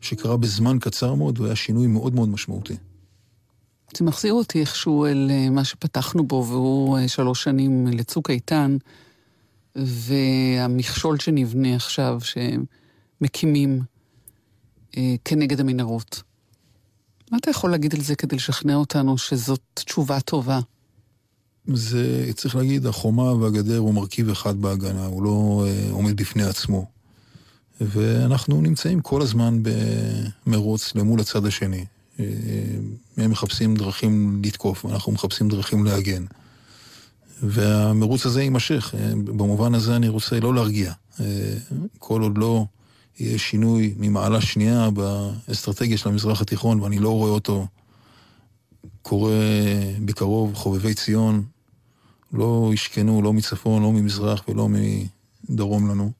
[0.00, 2.76] שקרה בזמן קצר מאוד, והיה שינוי מאוד מאוד משמעותי.
[3.96, 8.76] זה מחזיר אותי איכשהו אל אה, מה שפתחנו בו, והוא אה, שלוש שנים לצוק איתן,
[9.76, 12.18] והמכשול שנבנה עכשיו,
[13.20, 13.82] שמקימים
[15.24, 16.22] כנגד המנהרות.
[17.32, 20.60] מה אתה יכול להגיד על זה כדי לשכנע אותנו שזאת תשובה טובה?
[21.74, 26.86] זה, צריך להגיד, החומה והגדר הוא מרכיב אחד בהגנה, הוא לא אה, עומד בפני עצמו.
[27.80, 29.58] ואנחנו נמצאים כל הזמן
[30.46, 31.84] במרוץ למול הצד השני.
[32.20, 32.24] אה,
[33.16, 36.24] הם מחפשים דרכים לתקוף, ואנחנו מחפשים דרכים להגן.
[37.42, 38.94] והמרוץ הזה יימשך.
[38.98, 40.92] אה, במובן הזה אני רוצה לא להרגיע.
[41.20, 41.24] אה,
[41.98, 42.64] כל עוד לא
[43.20, 47.66] יהיה שינוי ממעלה שנייה באסטרטגיה של המזרח התיכון, ואני לא רואה אותו
[49.02, 49.32] קורה
[50.04, 51.44] בקרוב, חובבי ציון
[52.32, 54.68] לא ישכנו לא מצפון, לא ממזרח ולא
[55.48, 56.12] מדרום לנו.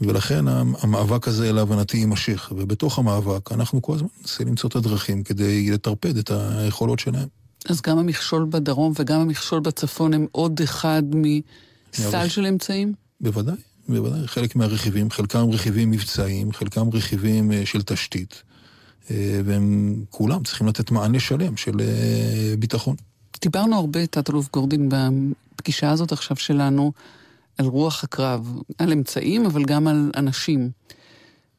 [0.00, 5.70] ולכן המאבק הזה להבנתי יימשך, ובתוך המאבק אנחנו כל הזמן ננסה למצוא את הדרכים כדי
[5.70, 7.28] לטרפד את היכולות שלהם.
[7.68, 12.94] אז גם המכשול בדרום וגם המכשול בצפון הם עוד אחד מסל של אמצעים?
[13.20, 13.56] בוודאי.
[13.88, 18.42] בוודאי, חלק מהרכיבים, חלקם רכיבים מבצעיים, חלקם רכיבים אה, של תשתית,
[19.10, 22.96] אה, והם כולם צריכים לתת מענה שלם של אה, ביטחון.
[23.40, 26.92] דיברנו הרבה, תת-אלוף גורדין, בפגישה הזאת עכשיו שלנו,
[27.58, 30.70] על רוח הקרב, על אמצעים, אבל גם על אנשים.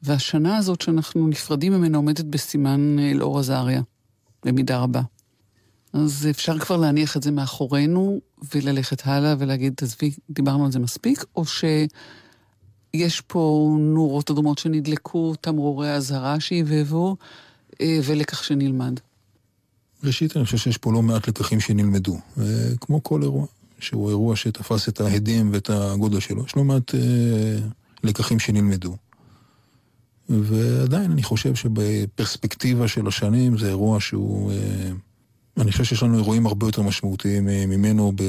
[0.02, 3.82] והשנה הזאת שאנחנו נפרדים ממנה עומדת בסימן אלאור עזריה,
[4.44, 5.00] במידה רבה.
[5.92, 8.20] אז אפשר כבר להניח את זה מאחורינו
[8.54, 15.92] וללכת הלאה ולהגיד, תעזבי, דיברנו על זה מספיק, או שיש פה נורות אדומות שנדלקו, תמרורי
[15.92, 17.16] אזהרה שהבהבו,
[17.80, 19.00] אה, ולקח שנלמד.
[20.04, 22.18] ראשית, אני חושב שיש פה לא מעט לקחים שנלמדו.
[22.80, 23.46] כמו כל אירוע,
[23.78, 27.58] שהוא אירוע שתפס את ההדים ואת הגודל שלו, יש לא מעט אה,
[28.04, 28.96] לקחים שנלמדו.
[30.28, 34.52] ועדיין אני חושב שבפרספקטיבה של השנים זה אירוע שהוא...
[35.60, 38.22] אני חושב שיש לנו אירועים הרבה יותר משמעותיים אה, ממנו, ב...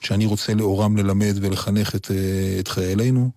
[0.00, 3.30] שאני רוצה לאורם ללמד ולחנך את, אה, את חיילינו.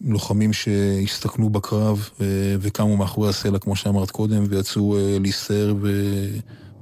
[0.00, 2.26] לוחמים שהסתכנו בקרב אה,
[2.60, 5.74] וקמו מאחורי הסלע, כמו שאמרת קודם, ויצאו להסתער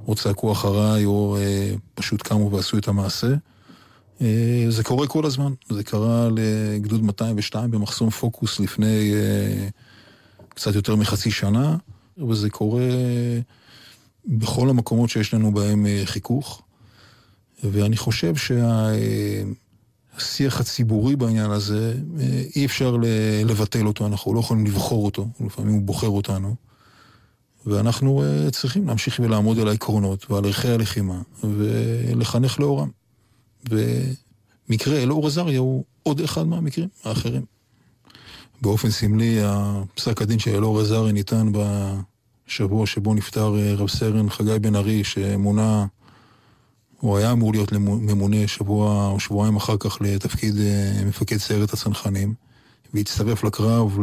[0.07, 1.37] או צעקו אחריי, או
[1.95, 3.27] פשוט קמו ועשו את המעשה.
[4.69, 5.53] זה קורה כל הזמן.
[5.69, 9.13] זה קרה לגדוד 202 במחסום פוקוס לפני
[10.49, 11.77] קצת יותר מחצי שנה,
[12.29, 12.89] וזה קורה
[14.25, 16.61] בכל המקומות שיש לנו בהם חיכוך.
[17.63, 18.89] ואני חושב שה...
[20.17, 22.97] השיח הציבורי בעניין הזה, אה, אי אפשר
[23.45, 26.55] לבטל אותו, אנחנו לא יכולים לבחור אותו, לפעמים הוא בוחר אותנו.
[27.65, 32.89] ואנחנו אה, צריכים להמשיך ולעמוד על העקרונות ועל ערכי הלחימה, ולחנך לאורם.
[33.69, 37.45] ומקרה אלאור עזריה הוא עוד אחד מהמקרים האחרים.
[38.61, 39.39] באופן סמלי,
[39.95, 41.51] פסק הדין של אלאור עזריה ניתן
[42.47, 45.85] בשבוע שבו נפטר אה, רב סרן חגי בן ארי, שמונה
[46.99, 52.33] הוא היה אמור להיות ממונה שבוע או שבועיים אחר כך לתפקיד אה, מפקד סיירת הצנחנים,
[52.93, 53.97] והצטרף לקרב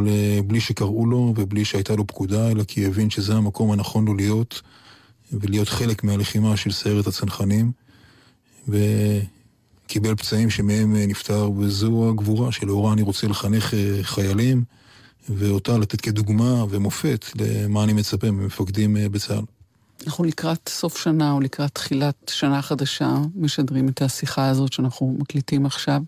[0.47, 4.61] בלי שקראו לו ובלי שהייתה לו פקודה, אלא כי הבין שזה המקום הנכון לו להיות,
[5.31, 7.71] ולהיות חלק מהלחימה של סיירת הצנחנים,
[8.67, 14.63] וקיבל פצעים שמהם אה, נפטר, וזו הגבורה שלאורה אני רוצה לחנך חיילים,
[15.29, 19.43] ואותה לתת כדוגמה ומופת למה אני מצפה ממפקדים בצה"ל.
[20.07, 25.65] אנחנו לקראת סוף שנה או לקראת תחילת שנה חדשה משדרים את השיחה הזאת שאנחנו מקליטים
[25.65, 26.01] עכשיו.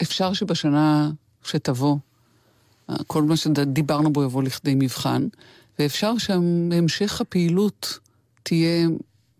[0.00, 1.10] ואפשר שבשנה
[1.44, 1.96] שתבוא,
[3.06, 5.26] כל מה שדיברנו בו יבוא לכדי מבחן,
[5.78, 7.98] ואפשר שהמשך הפעילות
[8.42, 8.88] תהיה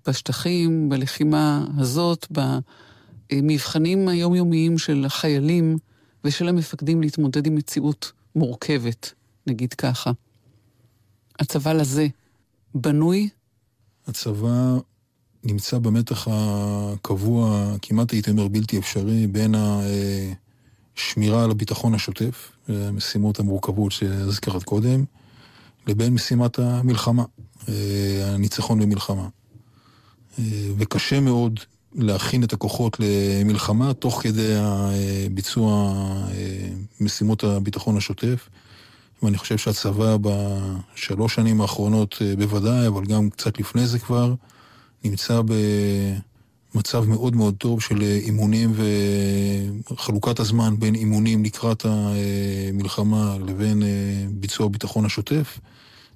[0.09, 2.27] בשטחים, בלחימה הזאת,
[3.33, 5.79] במבחנים היומיומיים של החיילים
[6.25, 9.13] ושל המפקדים להתמודד עם מציאות מורכבת,
[9.47, 10.11] נגיד ככה.
[11.39, 12.07] הצבא לזה
[12.75, 13.29] בנוי?
[14.07, 14.79] הצבא
[15.45, 19.55] נמצא במתח הקבוע, כמעט הייתי אומר בלתי אפשרי, בין
[20.97, 25.05] השמירה על הביטחון השוטף, המשימות המורכבות שהזכרת קודם,
[25.87, 27.25] לבין משימת המלחמה,
[28.25, 29.29] הניצחון במלחמה.
[30.79, 31.61] וקשה מאוד
[31.95, 34.55] להכין את הכוחות למלחמה תוך כדי
[35.31, 35.95] ביצוע
[37.01, 38.49] משימות הביטחון השוטף.
[39.25, 44.35] ואני חושב שהצבא בשלוש שנים האחרונות אה, בוודאי, אבל גם קצת לפני זה כבר,
[45.05, 45.41] נמצא
[46.75, 48.73] במצב מאוד מאוד טוב של אה, אימונים
[49.91, 53.89] וחלוקת הזמן בין אימונים לקראת המלחמה לבין אה,
[54.31, 55.59] ביצוע הביטחון השוטף.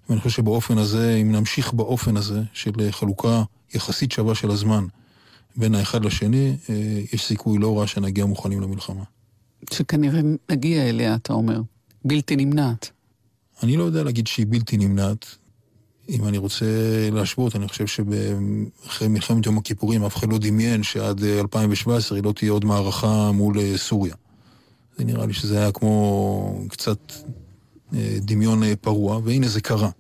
[0.09, 3.43] ואני חושב שבאופן הזה, אם נמשיך באופן הזה של חלוקה
[3.75, 4.87] יחסית שווה של הזמן
[5.59, 6.57] בין האחד לשני,
[7.13, 9.03] יש סיכוי לא רע שנגיע מוכנים למלחמה.
[9.73, 11.61] שכנראה נגיע אליה, אתה אומר.
[12.05, 12.91] בלתי נמנעת.
[13.63, 15.27] אני לא יודע להגיד שהיא בלתי נמנעת.
[16.09, 16.67] אם אני רוצה
[17.13, 22.33] להשוות, אני חושב שאחרי מלחמת יום הכיפורים אף אחד לא דמיין שעד 2017 היא לא
[22.33, 24.15] תהיה עוד מערכה מול אה, סוריה.
[24.99, 27.13] זה נראה לי שזה היה כמו קצת
[27.95, 29.91] אה, דמיון אה, פרוע, והנה זה קרה.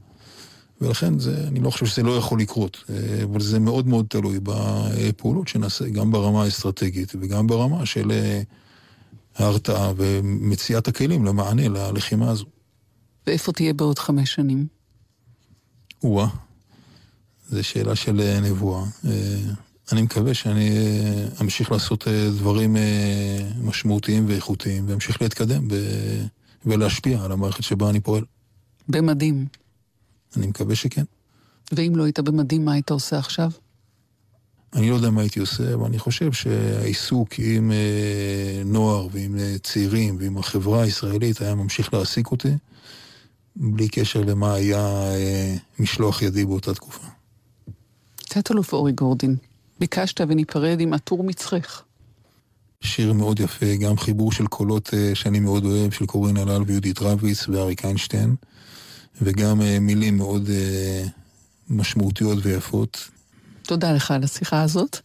[0.80, 2.84] ולכן זה, אני לא חושב שזה לא יכול לקרות,
[3.24, 8.12] אבל זה מאוד מאוד תלוי בפעולות שנעשה, גם ברמה האסטרטגית וגם ברמה של
[9.36, 12.44] ההרתעה ומציאת הכלים למענה ללחימה הזו.
[13.26, 14.66] ואיפה תהיה בעוד חמש שנים?
[16.02, 16.28] או-אה,
[17.48, 18.84] זו שאלה של אה, נבואה.
[19.04, 19.10] אה,
[19.92, 22.76] אני מקווה שאני אה, אמשיך לעשות דברים
[23.62, 25.68] משמעותיים ואיכותיים, ואמשיך להתקדם.
[26.66, 28.24] ולהשפיע על המערכת שבה אני פועל.
[28.88, 29.46] במדים.
[30.36, 31.04] אני מקווה שכן.
[31.72, 33.50] ואם לא היית במדים, מה היית עושה עכשיו?
[34.74, 37.72] אני לא יודע מה הייתי עושה, אבל אני חושב שהעיסוק עם
[38.64, 42.52] נוער ועם צעירים ועם החברה הישראלית היה ממשיך להעסיק אותי.
[43.60, 44.78] בלי קשר למה היה
[45.14, 47.06] אה, משלוח ידי באותה תקופה.
[48.18, 49.36] תת-אלוף אורי גורדין,
[49.80, 51.82] ביקשת וניפרד עם עטור מצחך.
[52.80, 56.98] שיר מאוד יפה, גם חיבור של קולות אה, שאני מאוד אוהב, של קורין הלל ויהודית
[57.02, 58.34] רביץ ואריק איינשטיין,
[59.22, 61.04] וגם אה, מילים מאוד אה,
[61.70, 63.08] משמעותיות ויפות.
[63.62, 64.98] תודה לך על השיחה הזאת.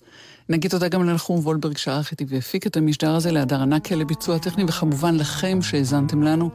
[0.49, 4.63] נגיד תודה גם לנחום וולברג שערך איתי והפיק את המשדר הזה, להדר ענקיה לביצוע טכני,
[4.67, 6.49] וכמובן לכם שהאזנתם לנו.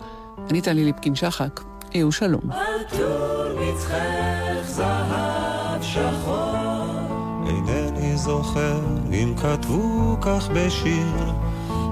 [0.50, 1.60] אני טלי ליפקין שחק.
[1.94, 2.50] יהיו שלום.
[7.46, 8.80] אינני זוכר
[9.12, 11.32] אם כתבו כך בשיר.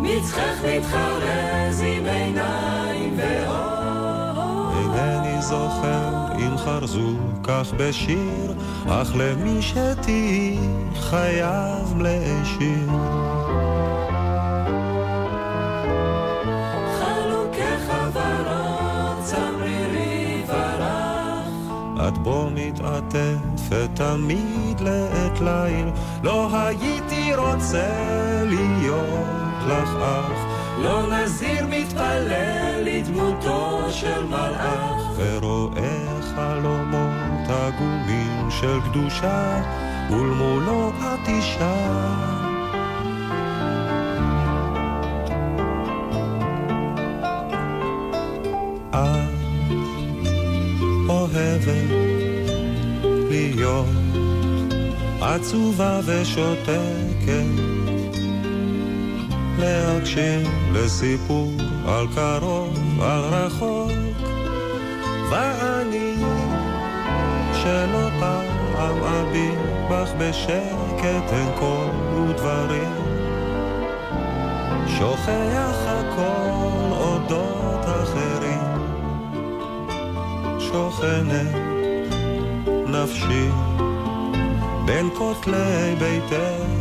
[0.01, 3.76] מצחך מתחרז עם עיניים ואור.
[4.97, 7.11] אינני זוכר אם חרזו
[7.42, 8.55] כך בשיר,
[8.88, 10.59] אך למי שתהי
[10.94, 12.90] חייב להשאיר.
[22.09, 25.88] את בו מתעטפת תמיד לעת ליל,
[26.22, 27.88] לא הייתי רוצה
[28.44, 29.26] להיות
[29.68, 30.45] לך אח.
[30.83, 35.03] לא נזיר מתפלל לדמותו של מלאך.
[35.16, 39.62] ורואה חלומות עגומים של קדושה,
[40.11, 42.37] ולמולו את אישה.
[51.09, 51.91] אוהבת
[53.31, 53.87] להיות
[55.20, 57.76] עצובה ושותקת,
[59.59, 61.52] להקשיב לסיפור
[61.88, 63.90] על קרוב, על רחוק,
[65.30, 66.14] ואני
[67.52, 69.59] שלא פעם אביט
[69.90, 72.94] בך בשקט אין קול ודברים,
[74.86, 78.76] שוכח הכל אודות אחרים.
[80.76, 81.54] שוכנת
[82.86, 83.48] נפשי
[84.86, 86.76] בין כותלי ביתך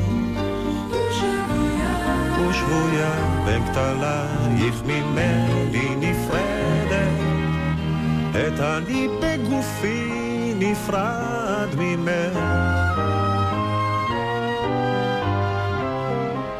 [2.55, 3.11] ושבויה
[3.45, 7.15] בין כתלייך ממני נפרדת.
[8.31, 12.39] את אני בגופי נפרד ממך.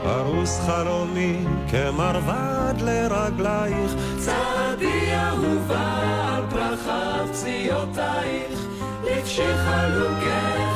[0.03, 3.91] פרוס חלומי כמרבד לרגלייך.
[4.17, 6.01] צעדי אהובה
[6.35, 8.59] על פרחיו פציעותייך,
[9.03, 10.74] לפשי חלוקך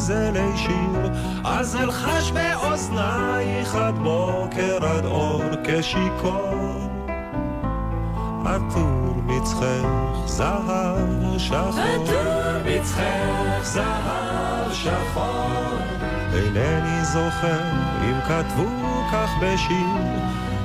[0.00, 1.12] כחרוז אלי שיר,
[1.44, 6.90] אז אלחש באוזנייך עד בוקר עד אור כשיכור.
[8.44, 15.78] עטור מצחך זהב שחור, עטור מצחך זהב שחור.
[16.34, 17.70] אינני זוכר
[18.02, 18.68] אם כתבו
[19.12, 19.96] כך בשיר,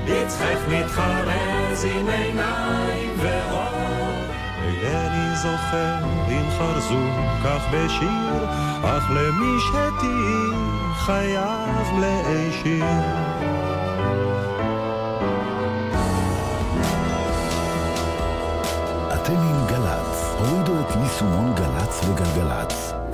[0.06, 3.75] מצחך מתחרז עם עיניים ואור.
[4.96, 5.98] אינני זוכר
[6.30, 7.02] אם חרזו
[7.44, 8.46] כך בשיר,
[8.84, 10.66] אך למי שתהי
[10.96, 12.86] חייב להישיר.
[19.14, 23.05] אתם עם גל"צ, הורידו את יישומון גל"צ וגלגלצ.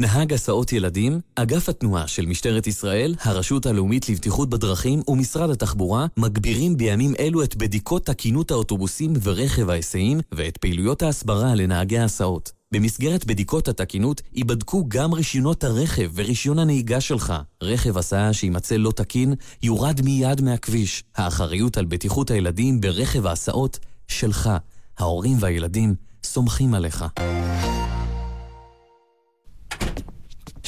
[0.00, 6.76] נהג הסעות ילדים, אגף התנועה של משטרת ישראל, הרשות הלאומית לבטיחות בדרכים ומשרד התחבורה מגבירים
[6.76, 12.52] בימים אלו את בדיקות תקינות האוטובוסים ורכב ההיסעים ואת פעילויות ההסברה לנהגי ההסעות.
[12.72, 17.34] במסגרת בדיקות התקינות ייבדקו גם רישיונות הרכב ורישיון הנהיגה שלך.
[17.62, 21.04] רכב הסעה שימצא לא תקין יורד מיד מהכביש.
[21.16, 23.78] האחריות על בטיחות הילדים ברכב ההסעות
[24.08, 24.50] שלך.
[24.98, 25.94] ההורים והילדים
[26.24, 27.04] סומכים עליך.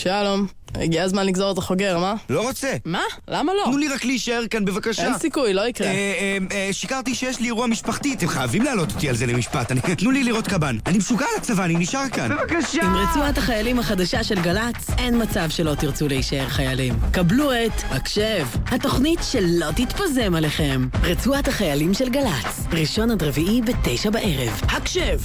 [0.03, 2.15] שלום, הגיע הזמן לגזור את החוגר, מה?
[2.31, 2.73] לא רוצה.
[2.85, 3.03] מה?
[3.29, 3.63] למה לא?
[3.65, 5.05] תנו לי רק להישאר כאן בבקשה.
[5.05, 5.87] אין סיכוי, לא יקרה.
[5.87, 9.73] אה, אה, אה, שיקרתי שיש לי אירוע משפחתי, אתם חייבים להעלות אותי על זה למשפט.
[9.73, 10.77] אני- תנו לי לראות קב"ן.
[10.87, 12.29] אני משוגע על הצבא, אני נשאר כאן.
[12.31, 12.83] בבקשה!
[12.85, 16.95] עם רצועת החיילים החדשה של גל"צ, אין מצב שלא תרצו להישאר חיילים.
[17.13, 20.89] קבלו את הקשב, התוכנית שלא תתפזם עליכם.
[21.03, 24.61] רצועת החיילים של גל"צ, ראשון עד רביעי בתשע בערב.
[24.69, 25.19] הקשב!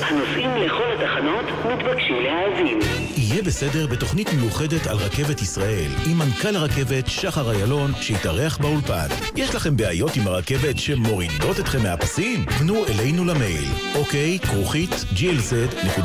[0.00, 2.78] הנוסעים לכל התחנות מתבקשים להאזין.
[3.16, 9.06] יהיה בסדר בתוכנית מיוחדת על רכבת ישראל, עם מנכ"ל הרכבת שחר איילון, שהתארח באולפן.
[9.36, 12.44] יש לכם בעיות עם הרכבת שמורידות אתכם מהפסים?
[12.58, 13.64] פנו אלינו למייל,
[13.94, 16.00] אוקיי, כרוכית, glz.co.il,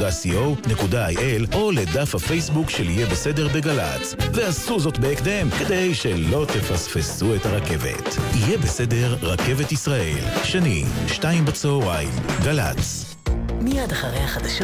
[1.56, 4.16] או לדף הפייסבוק של יהיה בסדר בגל"צ.
[4.34, 8.18] ועשו זאת בהקדם, כדי שלא תפספסו את הרכבת.
[8.34, 10.24] יהיה בסדר, רכבת ישראל.
[10.44, 12.10] שני, שתיים בצהריים,
[12.44, 13.13] גל"צ.
[13.64, 14.62] מיד אחרי החדשות.